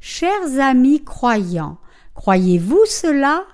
[0.00, 1.78] Chers amis croyants,
[2.14, 3.44] croyez-vous cela?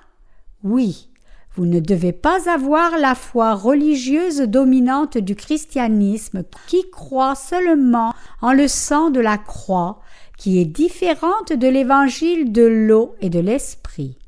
[0.62, 1.08] Oui,
[1.56, 8.52] vous ne devez pas avoir la foi religieuse dominante du christianisme qui croit seulement en
[8.52, 10.00] le sang de la croix,
[10.36, 14.18] qui est différente de l'évangile de l'eau et de l'esprit.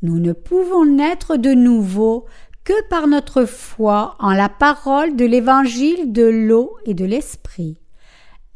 [0.00, 2.26] Nous ne pouvons naître de nouveau
[2.64, 7.78] que par notre foi en la parole de l'évangile de l'eau et de l'esprit.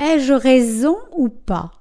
[0.01, 1.73] Ai-je raison ou pas?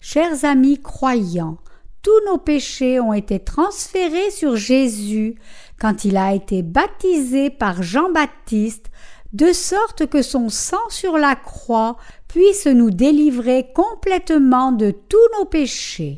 [0.00, 1.58] Chers amis croyants,
[2.02, 5.36] tous nos péchés ont été transférés sur Jésus
[5.80, 8.86] quand il a été baptisé par Jean-Baptiste,
[9.32, 15.44] de sorte que son sang sur la croix puisse nous délivrer complètement de tous nos
[15.44, 16.16] péchés.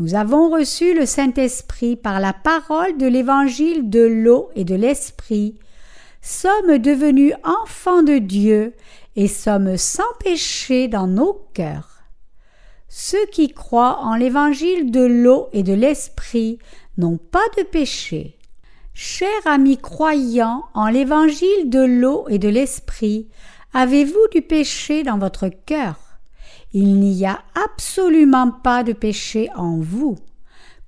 [0.00, 5.56] Nous avons reçu le Saint-Esprit par la parole de l'évangile de l'eau et de l'Esprit,
[6.22, 8.74] sommes devenus enfants de Dieu
[9.16, 12.04] et sommes sans péché dans nos cœurs.
[12.88, 16.60] Ceux qui croient en l'évangile de l'eau et de l'Esprit
[16.96, 18.38] n'ont pas de péché.
[18.94, 23.28] Chers amis croyants en l'évangile de l'eau et de l'Esprit,
[23.74, 26.07] avez-vous du péché dans votre cœur?
[26.72, 30.16] Il n'y a absolument pas de péché en vous.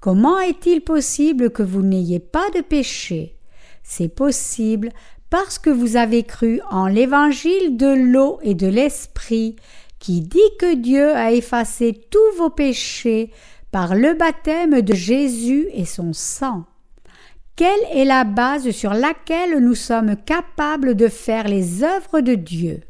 [0.01, 3.37] Comment est-il possible que vous n'ayez pas de péché?
[3.83, 4.90] C'est possible
[5.31, 9.57] parce que vous avez cru en l'évangile de l'eau et de l'esprit
[9.99, 13.31] qui dit que Dieu a effacé tous vos péchés
[13.71, 16.64] par le baptême de Jésus et son sang.
[17.55, 22.81] Quelle est la base sur laquelle nous sommes capables de faire les œuvres de Dieu?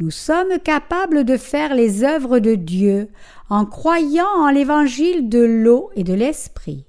[0.00, 3.08] Nous sommes capables de faire les œuvres de Dieu
[3.50, 6.86] en croyant en l'évangile de l'eau et de l'esprit.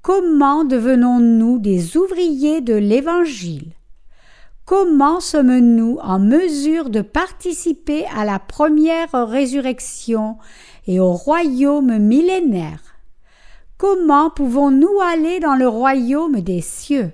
[0.00, 3.72] Comment devenons-nous des ouvriers de l'évangile?
[4.64, 10.36] Comment sommes-nous en mesure de participer à la première résurrection
[10.86, 12.80] et au royaume millénaire?
[13.76, 17.10] Comment pouvons-nous aller dans le royaume des cieux?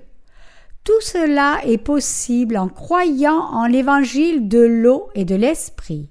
[0.83, 6.09] Tout cela est possible en croyant en l'évangile de l'eau et de l'esprit.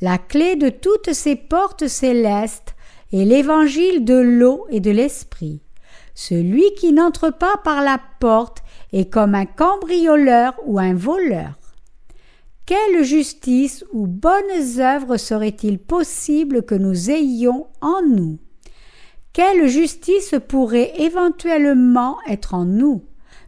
[0.00, 2.74] La clé de toutes ces portes célestes
[3.12, 5.62] et l'évangile de l'eau et de l'esprit.
[6.14, 11.58] Celui qui n'entre pas par la porte est comme un cambrioleur ou un voleur.
[12.66, 18.38] Quelle justice ou bonnes œuvres serait-il possible que nous ayons en nous?
[19.32, 23.02] Quelle justice pourrait éventuellement être en nous?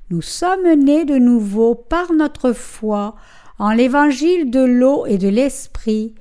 [0.09, 3.17] Nous sommes nés de nouveau par notre foi
[3.59, 6.15] en l'évangile de l'eau et de l'esprit,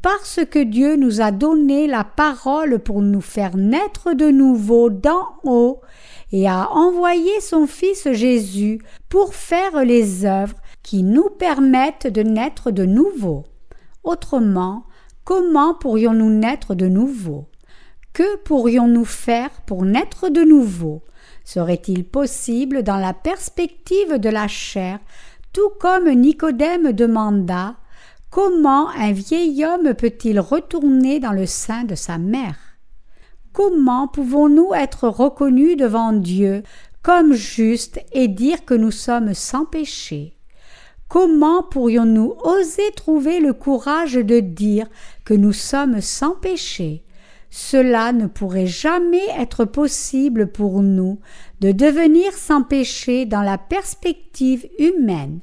[0.00, 5.26] parce que Dieu nous a donné la parole pour nous faire naître de nouveau d'en
[5.42, 5.80] haut
[6.30, 12.70] et a envoyé son Fils Jésus pour faire les œuvres qui nous permettent de naître
[12.70, 13.42] de nouveau.
[14.04, 14.84] Autrement,
[15.24, 17.46] comment pourrions-nous naître de nouveau?
[18.12, 21.02] Que pourrions-nous faire pour naître de nouveau?
[21.44, 24.98] Serait-il possible, dans la perspective de la chair,
[25.52, 27.76] tout comme Nicodème demanda
[28.30, 32.56] Comment un vieil homme peut-il retourner dans le sein de sa mère?
[33.52, 36.62] Comment pouvons-nous être reconnus devant Dieu
[37.02, 40.38] comme justes et dire que nous sommes sans péché?
[41.08, 44.86] Comment pourrions-nous oser trouver le courage de dire
[45.26, 47.04] que nous sommes sans péché?
[47.54, 51.20] Cela ne pourrait jamais être possible pour nous
[51.60, 55.40] de devenir sans péché dans la perspective humaine.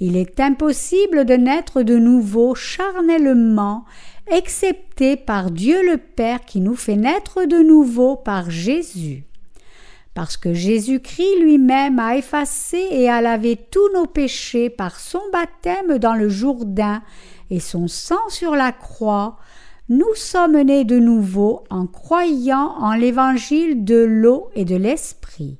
[0.00, 3.84] Il est impossible de naître de nouveau charnellement,
[4.28, 9.24] excepté par Dieu le Père qui nous fait naître de nouveau par Jésus
[10.14, 15.98] parce que Jésus-Christ lui-même a effacé et a lavé tous nos péchés par son baptême
[15.98, 17.02] dans le Jourdain
[17.50, 19.36] et son sang sur la croix,
[19.92, 25.58] nous sommes nés de nouveau en croyant en l'évangile de l'eau et de l'esprit.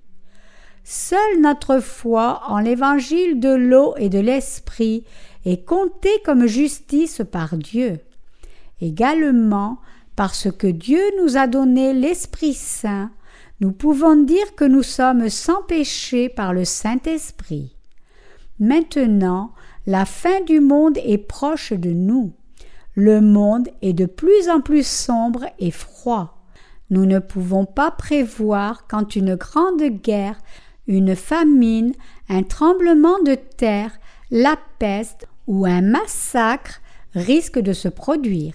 [0.84, 5.04] Seule notre foi en l'évangile de l'eau et de l'esprit
[5.44, 8.00] est comptée comme justice par Dieu.
[8.80, 9.78] Également,
[10.16, 13.10] parce que Dieu nous a donné l'Esprit Saint,
[13.60, 17.76] nous pouvons dire que nous sommes sans péché par le Saint-Esprit.
[18.58, 19.52] Maintenant,
[19.86, 22.32] la fin du monde est proche de nous.
[22.95, 26.43] Le monde est de plus en plus sombre et froid.
[26.90, 30.38] Nous ne pouvons pas prévoir quand une grande guerre,
[30.86, 31.95] une famine,
[32.28, 33.93] un tremblement de terre,
[34.30, 36.82] la peste ou un massacre
[37.14, 38.53] risque de se produire.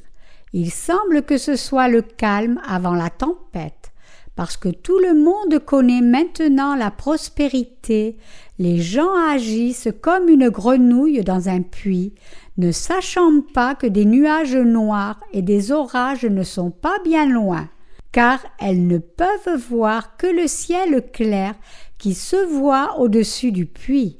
[0.53, 3.91] Il semble que ce soit le calme avant la tempête
[4.37, 8.17] parce que tout le monde connaît maintenant la prospérité,
[8.59, 12.13] les gens agissent comme une grenouille dans un puits,
[12.57, 17.69] ne sachant pas que des nuages noirs et des orages ne sont pas bien loin,
[18.11, 21.53] car elles ne peuvent voir que le ciel clair
[21.97, 24.19] qui se voit au-dessus du puits.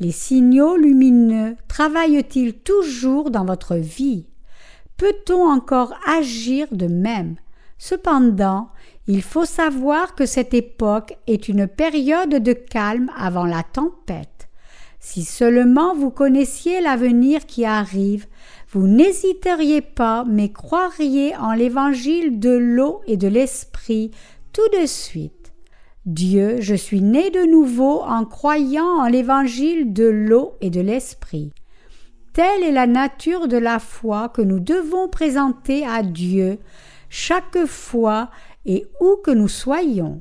[0.00, 4.26] Les signaux lumineux travaillent-ils toujours dans votre vie?
[4.96, 7.36] Peut-on encore agir de même?
[7.78, 8.70] Cependant,
[9.06, 14.39] il faut savoir que cette époque est une période de calme avant la tempête.
[15.00, 18.26] Si seulement vous connaissiez l'avenir qui arrive,
[18.70, 24.10] vous n'hésiteriez pas, mais croiriez en l'évangile de l'eau et de l'esprit
[24.52, 25.52] tout de suite.
[26.04, 31.50] Dieu, je suis né de nouveau en croyant en l'évangile de l'eau et de l'esprit.
[32.34, 36.58] Telle est la nature de la foi que nous devons présenter à Dieu
[37.08, 38.30] chaque fois
[38.66, 40.20] et où que nous soyons.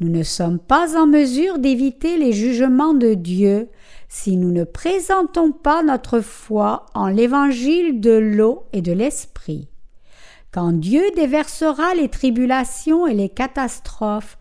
[0.00, 3.68] Nous ne sommes pas en mesure d'éviter les jugements de Dieu
[4.14, 9.66] si nous ne présentons pas notre foi en l'évangile de l'eau et de l'esprit.
[10.52, 14.38] Quand Dieu déversera les tribulations et les catastrophes,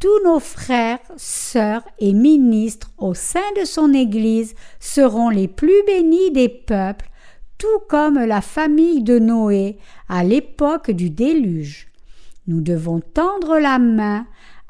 [0.00, 6.32] tous nos frères, sœurs et ministres au sein de son Église seront les plus bénis
[6.32, 7.08] des peuples,
[7.58, 11.86] tout comme la famille de Noé à l'époque du déluge.
[12.48, 14.26] Nous devons tendre la main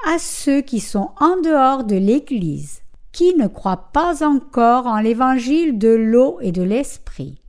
[0.06, 2.81] à ceux qui sont en dehors de l'Église,
[3.12, 7.42] qui ne croient pas encore en l'évangile de l'eau et de l'esprit.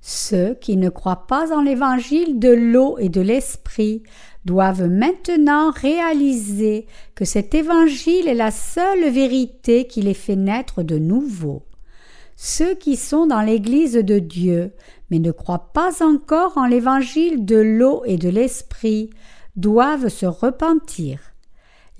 [0.00, 4.02] Ceux qui ne croient pas en l'évangile de l'eau et de l'esprit
[4.44, 10.96] doivent maintenant réaliser que cet évangile est la seule vérité qui les fait naître de
[10.96, 11.66] nouveau.
[12.36, 14.72] Ceux qui sont dans l'Église de Dieu,
[15.10, 19.10] mais ne croient pas encore en l'évangile de l'eau et de l'esprit,
[19.56, 21.29] doivent se repentir.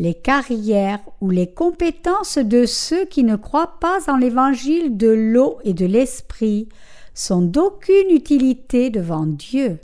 [0.00, 5.58] Les carrières ou les compétences de ceux qui ne croient pas en l'évangile de l'eau
[5.62, 6.70] et de l'esprit
[7.12, 9.78] sont d'aucune utilité devant Dieu.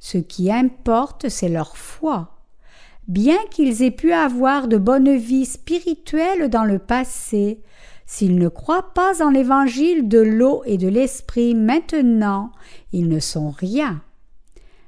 [0.00, 2.38] Ce qui importe, c'est leur foi.
[3.08, 7.60] Bien qu'ils aient pu avoir de bonnes vies spirituelles dans le passé,
[8.06, 12.52] s'ils ne croient pas en l'évangile de l'eau et de l'esprit maintenant,
[12.90, 14.00] ils ne sont rien.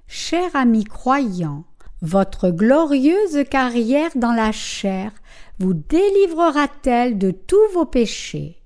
[0.06, 1.64] Cher ami croyant,
[2.00, 5.10] Votre glorieuse carrière dans la chair
[5.58, 8.62] vous délivrera-t-elle de tous vos péchés?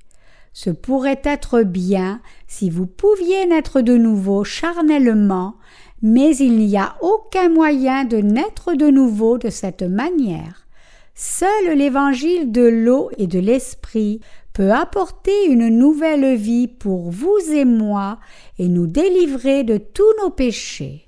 [0.53, 5.55] Ce pourrait être bien si vous pouviez naître de nouveau charnellement,
[6.03, 10.67] mais il n'y a aucun moyen de naître de nouveau de cette manière.
[11.15, 14.21] Seul l'évangile de l'eau et de l'esprit
[14.53, 18.19] peut apporter une nouvelle vie pour vous et moi
[18.59, 21.07] et nous délivrer de tous nos péchés.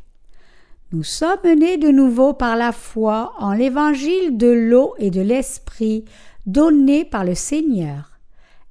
[0.95, 6.05] Nous sommes nés de nouveau par la foi en l'évangile de l'eau et de l'esprit
[6.47, 8.20] donné par le Seigneur.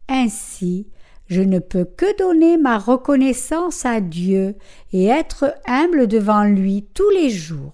[0.07, 0.87] Ainsi,
[1.27, 4.55] je ne peux que donner ma reconnaissance à Dieu
[4.93, 7.73] et être humble devant lui tous les jours.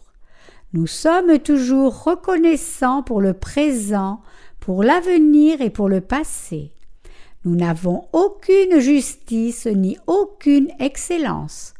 [0.74, 4.20] Nous sommes toujours reconnaissants pour le présent,
[4.60, 6.72] pour l'avenir et pour le passé.
[7.45, 11.76] Nous n'avons aucune justice ni aucune excellence.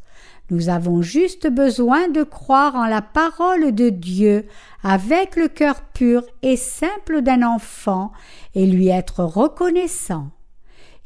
[0.50, 4.46] Nous avons juste besoin de croire en la parole de Dieu
[4.82, 8.10] avec le cœur pur et simple d'un enfant
[8.56, 10.30] et lui être reconnaissant.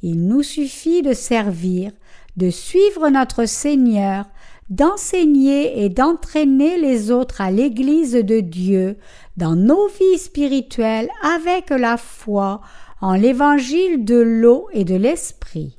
[0.03, 1.92] Il nous suffit de servir,
[2.38, 4.24] de suivre notre Seigneur,
[4.70, 8.97] d'enseigner et d'entraîner les autres à l'Église de Dieu
[9.36, 12.62] dans nos vies spirituelles avec la foi
[13.03, 15.76] en l'évangile de l'eau et de l'esprit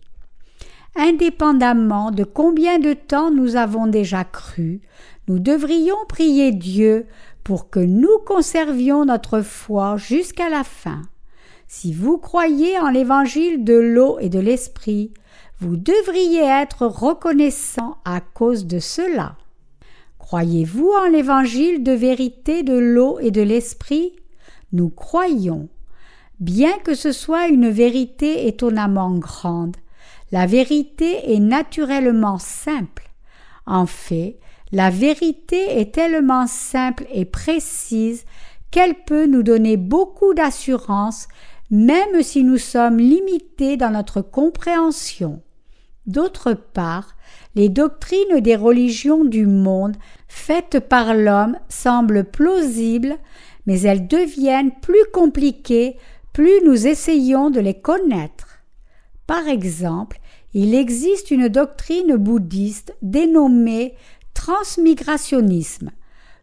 [0.96, 4.82] indépendamment de combien de temps nous avons déjà cru,
[5.28, 7.08] nous devrions prier Dieu
[7.44, 11.02] pour que nous conservions notre foi jusqu'à la fin.
[11.68, 15.14] Si vous croyez en l'évangile de l'eau et de l'esprit,
[15.60, 19.36] vous devriez être reconnaissant à cause de cela.
[20.20, 24.14] Croyez-vous en l'évangile de vérité de l'eau et de l'esprit?
[24.72, 25.70] Nous croyons.
[26.40, 29.78] Bien que ce soit une vérité étonnamment grande,
[30.36, 33.10] la vérité est naturellement simple.
[33.66, 34.38] En fait,
[34.74, 38.26] la vérité est tellement simple et précise
[38.70, 41.30] qu'elle peut nous donner beaucoup d'assurance
[41.72, 45.42] même si nous sommes limités dans notre compréhension.
[46.06, 47.16] D'autre part,
[47.56, 49.96] les doctrines des religions du monde
[50.28, 53.16] faites par l'homme semblent plausibles,
[53.68, 55.96] mais elles deviennent plus compliquées
[56.34, 58.56] plus nous essayons de les connaître.
[59.28, 60.20] Par exemple,
[60.56, 63.94] il existe une doctrine bouddhiste dénommée
[64.34, 65.92] transmigrationnisme.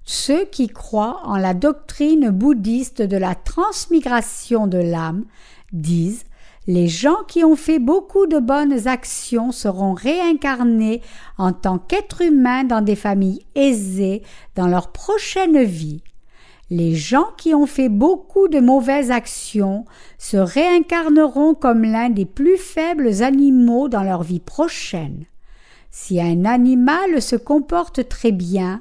[0.04, 5.24] Ceux qui croient en la doctrine bouddhiste de la transmigration de l'âme
[5.72, 6.24] disent
[6.66, 11.00] les gens qui ont fait beaucoup de bonnes actions seront réincarnés
[11.38, 14.22] en tant qu'êtres humains dans des familles aisées
[14.56, 16.02] dans leur prochaine vie.
[16.70, 19.84] Les gens qui ont fait beaucoup de mauvaises actions
[20.18, 25.24] se réincarneront comme l'un des plus faibles animaux dans leur vie prochaine.
[25.90, 28.80] Si un animal se comporte très bien,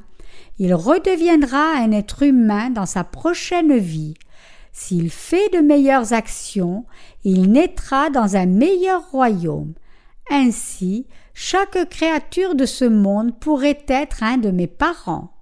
[0.59, 4.13] il redeviendra un être humain dans sa prochaine vie.
[4.71, 6.85] S'il fait de meilleures actions,
[7.25, 9.73] il naîtra dans un meilleur royaume.
[10.29, 15.33] Ainsi, chaque créature de ce monde pourrait être un de mes parents.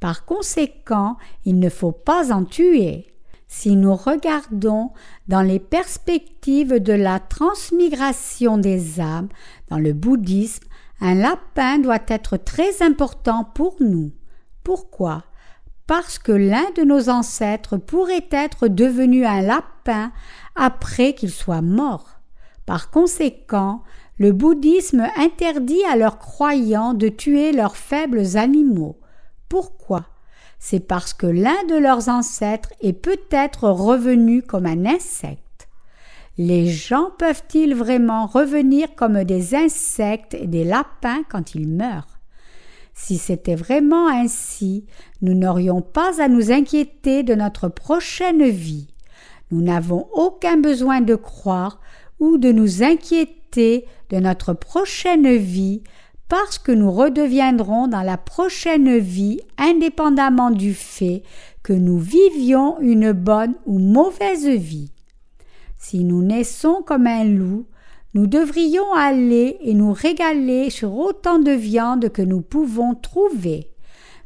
[0.00, 3.06] Par conséquent, il ne faut pas en tuer.
[3.48, 4.90] Si nous regardons
[5.26, 9.28] dans les perspectives de la transmigration des âmes
[9.68, 10.64] dans le bouddhisme,
[11.00, 14.12] un lapin doit être très important pour nous.
[14.64, 15.24] Pourquoi?
[15.86, 20.12] Parce que l'un de nos ancêtres pourrait être devenu un lapin
[20.54, 22.20] après qu'il soit mort.
[22.66, 23.82] Par conséquent,
[24.18, 28.98] le bouddhisme interdit à leurs croyants de tuer leurs faibles animaux.
[29.48, 30.06] Pourquoi?
[30.58, 35.68] C'est parce que l'un de leurs ancêtres est peut-être revenu comme un insecte.
[36.36, 42.18] Les gens peuvent-ils vraiment revenir comme des insectes et des lapins quand ils meurent?
[42.94, 44.84] Si c'était vraiment ainsi,
[45.22, 48.88] nous n'aurions pas à nous inquiéter de notre prochaine vie.
[49.50, 51.80] Nous n'avons aucun besoin de croire
[52.18, 55.82] ou de nous inquiéter de notre prochaine vie
[56.28, 61.22] parce que nous redeviendrons dans la prochaine vie indépendamment du fait
[61.62, 64.92] que nous vivions une bonne ou mauvaise vie.
[65.78, 67.66] Si nous naissons comme un loup,
[68.14, 73.70] nous devrions aller et nous régaler sur autant de viande que nous pouvons trouver.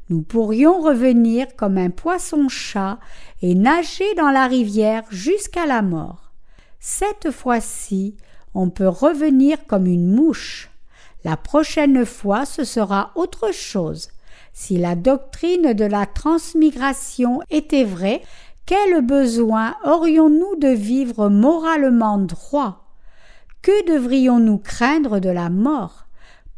[0.09, 2.99] Nous pourrions revenir comme un poisson-chat
[3.43, 6.33] et nager dans la rivière jusqu'à la mort.
[6.81, 8.17] Cette fois-ci,
[8.55, 10.72] on peut revenir comme une mouche.
[11.25, 14.09] La prochaine fois ce sera autre chose.
[14.53, 18.23] Si la doctrine de la transmigration était vraie,
[18.67, 22.85] quel besoin aurions-nous de vivre moralement droit?
[23.63, 26.07] Que devrions-nous craindre de la mort?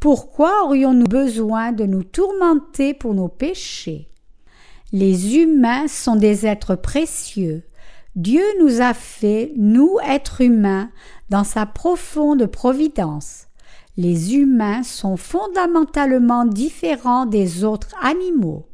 [0.01, 4.11] Pourquoi aurions-nous besoin de nous tourmenter pour nos péchés?
[4.93, 7.63] Les humains sont des êtres précieux.
[8.17, 10.91] Dieu nous a fait, nous, êtres humains,
[11.31, 13.47] dans sa profonde providence.
[13.97, 18.67] Les humains sont fondamentalement différents des autres animaux.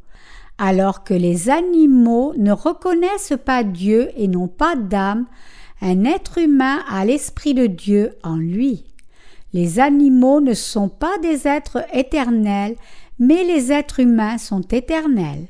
[0.56, 5.26] Alors que les animaux ne reconnaissent pas Dieu et n'ont pas d'âme,
[5.82, 8.84] un être humain a l'Esprit de Dieu en lui.
[9.52, 12.76] Les animaux ne sont pas des êtres éternels,
[13.18, 15.48] mais les êtres humains sont éternels.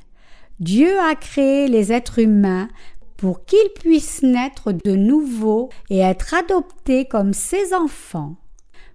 [0.58, 2.68] Dieu a créé les êtres humains
[3.16, 8.36] pour qu'ils puissent naître de nouveau et être adoptés comme ses enfants.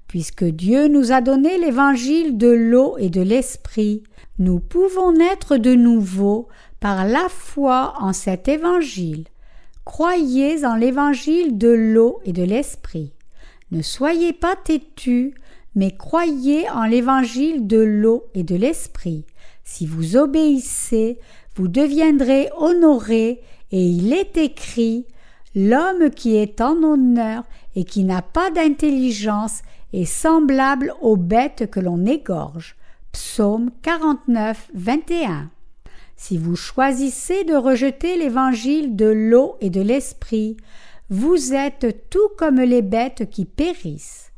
[0.08, 4.04] Puisque Dieu nous a donné l'évangile de l'eau et de l'esprit,
[4.38, 6.48] nous pouvons naître de nouveau
[6.80, 9.26] par la foi en cet évangile.
[9.86, 13.14] Croyez en l'évangile de l'eau et de l'esprit.
[13.72, 15.34] Ne soyez pas têtus,
[15.76, 19.26] mais croyez en l'évangile de l'eau et de l'esprit.
[19.64, 21.20] Si vous obéissez,
[21.56, 23.42] vous deviendrez honorés,
[23.72, 25.06] et il est écrit
[25.56, 27.44] L'homme qui est en honneur
[27.78, 29.62] et qui n'a pas d'intelligence
[29.96, 32.76] est semblable aux bêtes que l'on égorge.
[33.12, 35.50] Psaume 49, 21.
[36.18, 40.58] Si vous choisissez de rejeter l'évangile de l'eau et de l'esprit,
[41.10, 44.32] vous êtes tout comme les bêtes qui périssent.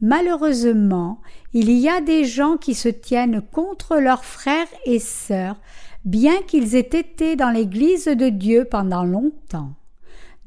[0.00, 1.20] Malheureusement,
[1.52, 5.56] il y a des gens qui se tiennent contre leurs frères et sœurs,
[6.04, 9.72] bien qu'ils aient été dans l'Église de Dieu pendant longtemps.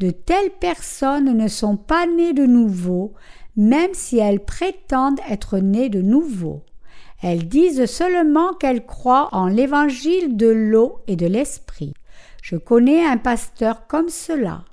[0.01, 3.13] De telles personnes ne sont pas nées de nouveau,
[3.55, 6.63] même si elles prétendent être nées de nouveau.
[7.21, 11.93] Elles disent seulement qu'elles croient en l'évangile de l'eau et de l'esprit.
[12.41, 14.65] Je connais un pasteur comme cela.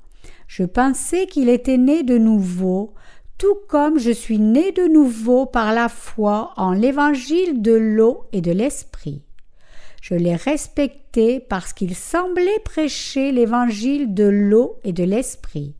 [0.47, 2.95] Je pensais qu'il était né de nouveau,
[3.37, 8.41] tout comme je suis né de nouveau par la foi en l'évangile de l'eau et
[8.41, 9.20] de l'esprit.
[10.01, 15.74] Je l'ai respecté parce qu'il semblait prêcher l'évangile de l'eau et de l'esprit.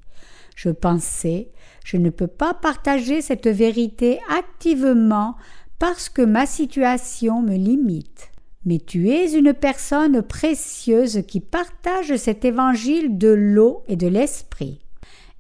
[0.57, 1.51] Je pensais,
[1.85, 5.37] je ne peux pas partager cette vérité activement
[5.79, 8.31] parce que ma situation me limite.
[8.65, 14.81] Mais tu es une personne précieuse qui partage cet évangile de l'eau et de l'esprit.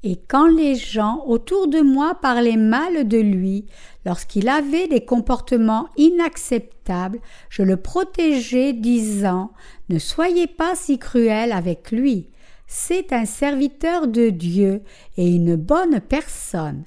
[0.04, 3.66] Et quand les gens autour de moi parlaient mal de lui,
[4.08, 9.52] lorsqu'il avait des comportements inacceptables, je le protégeais, disant
[9.90, 12.30] Ne soyez pas si cruel avec lui.
[12.66, 14.82] C'est un serviteur de Dieu
[15.18, 16.84] et une bonne personne.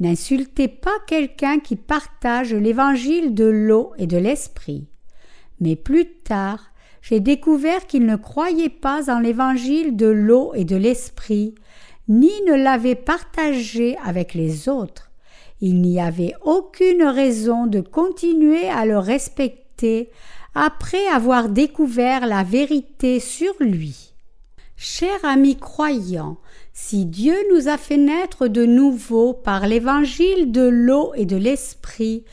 [0.00, 4.86] N'insultez pas quelqu'un qui partage l'évangile de l'eau et de l'esprit.
[5.60, 6.72] Mais plus tard,
[7.02, 11.54] j'ai découvert qu'il ne croyait pas en l'évangile de l'eau et de l'esprit,
[12.08, 15.07] ni ne l'avait partagé avec les autres.
[15.60, 20.10] Il n'y avait aucune raison de continuer à le respecter
[20.54, 24.12] après avoir découvert la vérité sur lui.
[24.76, 26.38] Cher ami croyant,
[26.72, 32.24] si Dieu nous a fait naître de nouveau par l'évangile de l'eau et de l'esprit,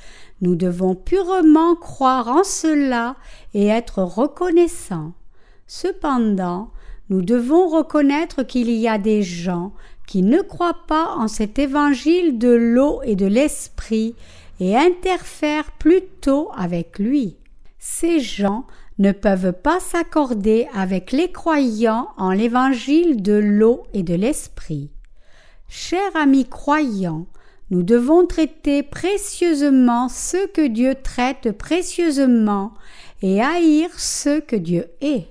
[0.42, 3.16] nous devons purement croire en cela
[3.56, 5.14] et être reconnaissants.
[5.66, 6.70] Cependant,
[7.10, 9.74] nous devons reconnaître qu'il y a des gens
[10.08, 14.16] qui ne croient pas en cet évangile de l'eau et de l'esprit
[14.60, 17.38] et interfèrent plutôt avec lui.
[17.80, 18.66] Ces gens
[18.98, 24.90] ne peuvent pas s'accorder avec les croyants en l'évangile de l'eau et de l'esprit.
[25.68, 27.26] Chers amis croyants,
[27.72, 32.74] nous devons traiter précieusement ceux que Dieu traite précieusement
[33.22, 35.28] et haïr ceux que Dieu est.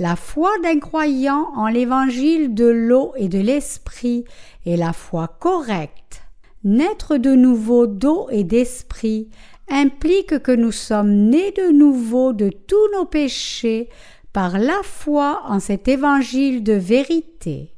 [0.00, 4.24] La foi d'un croyant en l'évangile de l'eau et de l'esprit
[4.64, 6.22] est la foi correcte.
[6.62, 9.28] Naître de nouveau d'eau et d'esprit
[9.68, 13.88] implique que nous sommes nés de nouveau de tous nos péchés
[14.32, 17.74] par la foi en cet évangile de vérité.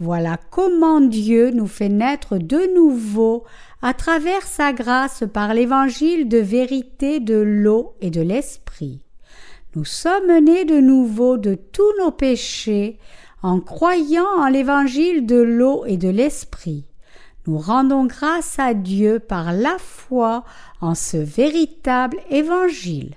[0.00, 3.44] Voilà comment Dieu nous fait naître de nouveau
[3.80, 9.00] à travers sa grâce par l'évangile de vérité de l'eau et de l'esprit.
[9.74, 12.98] Nous sommes nés de nouveau de tous nos péchés
[13.42, 16.86] en croyant en l'évangile de l'eau et de l'esprit.
[17.46, 20.44] Nous rendons grâce à Dieu par la foi
[20.80, 23.14] en ce véritable évangile.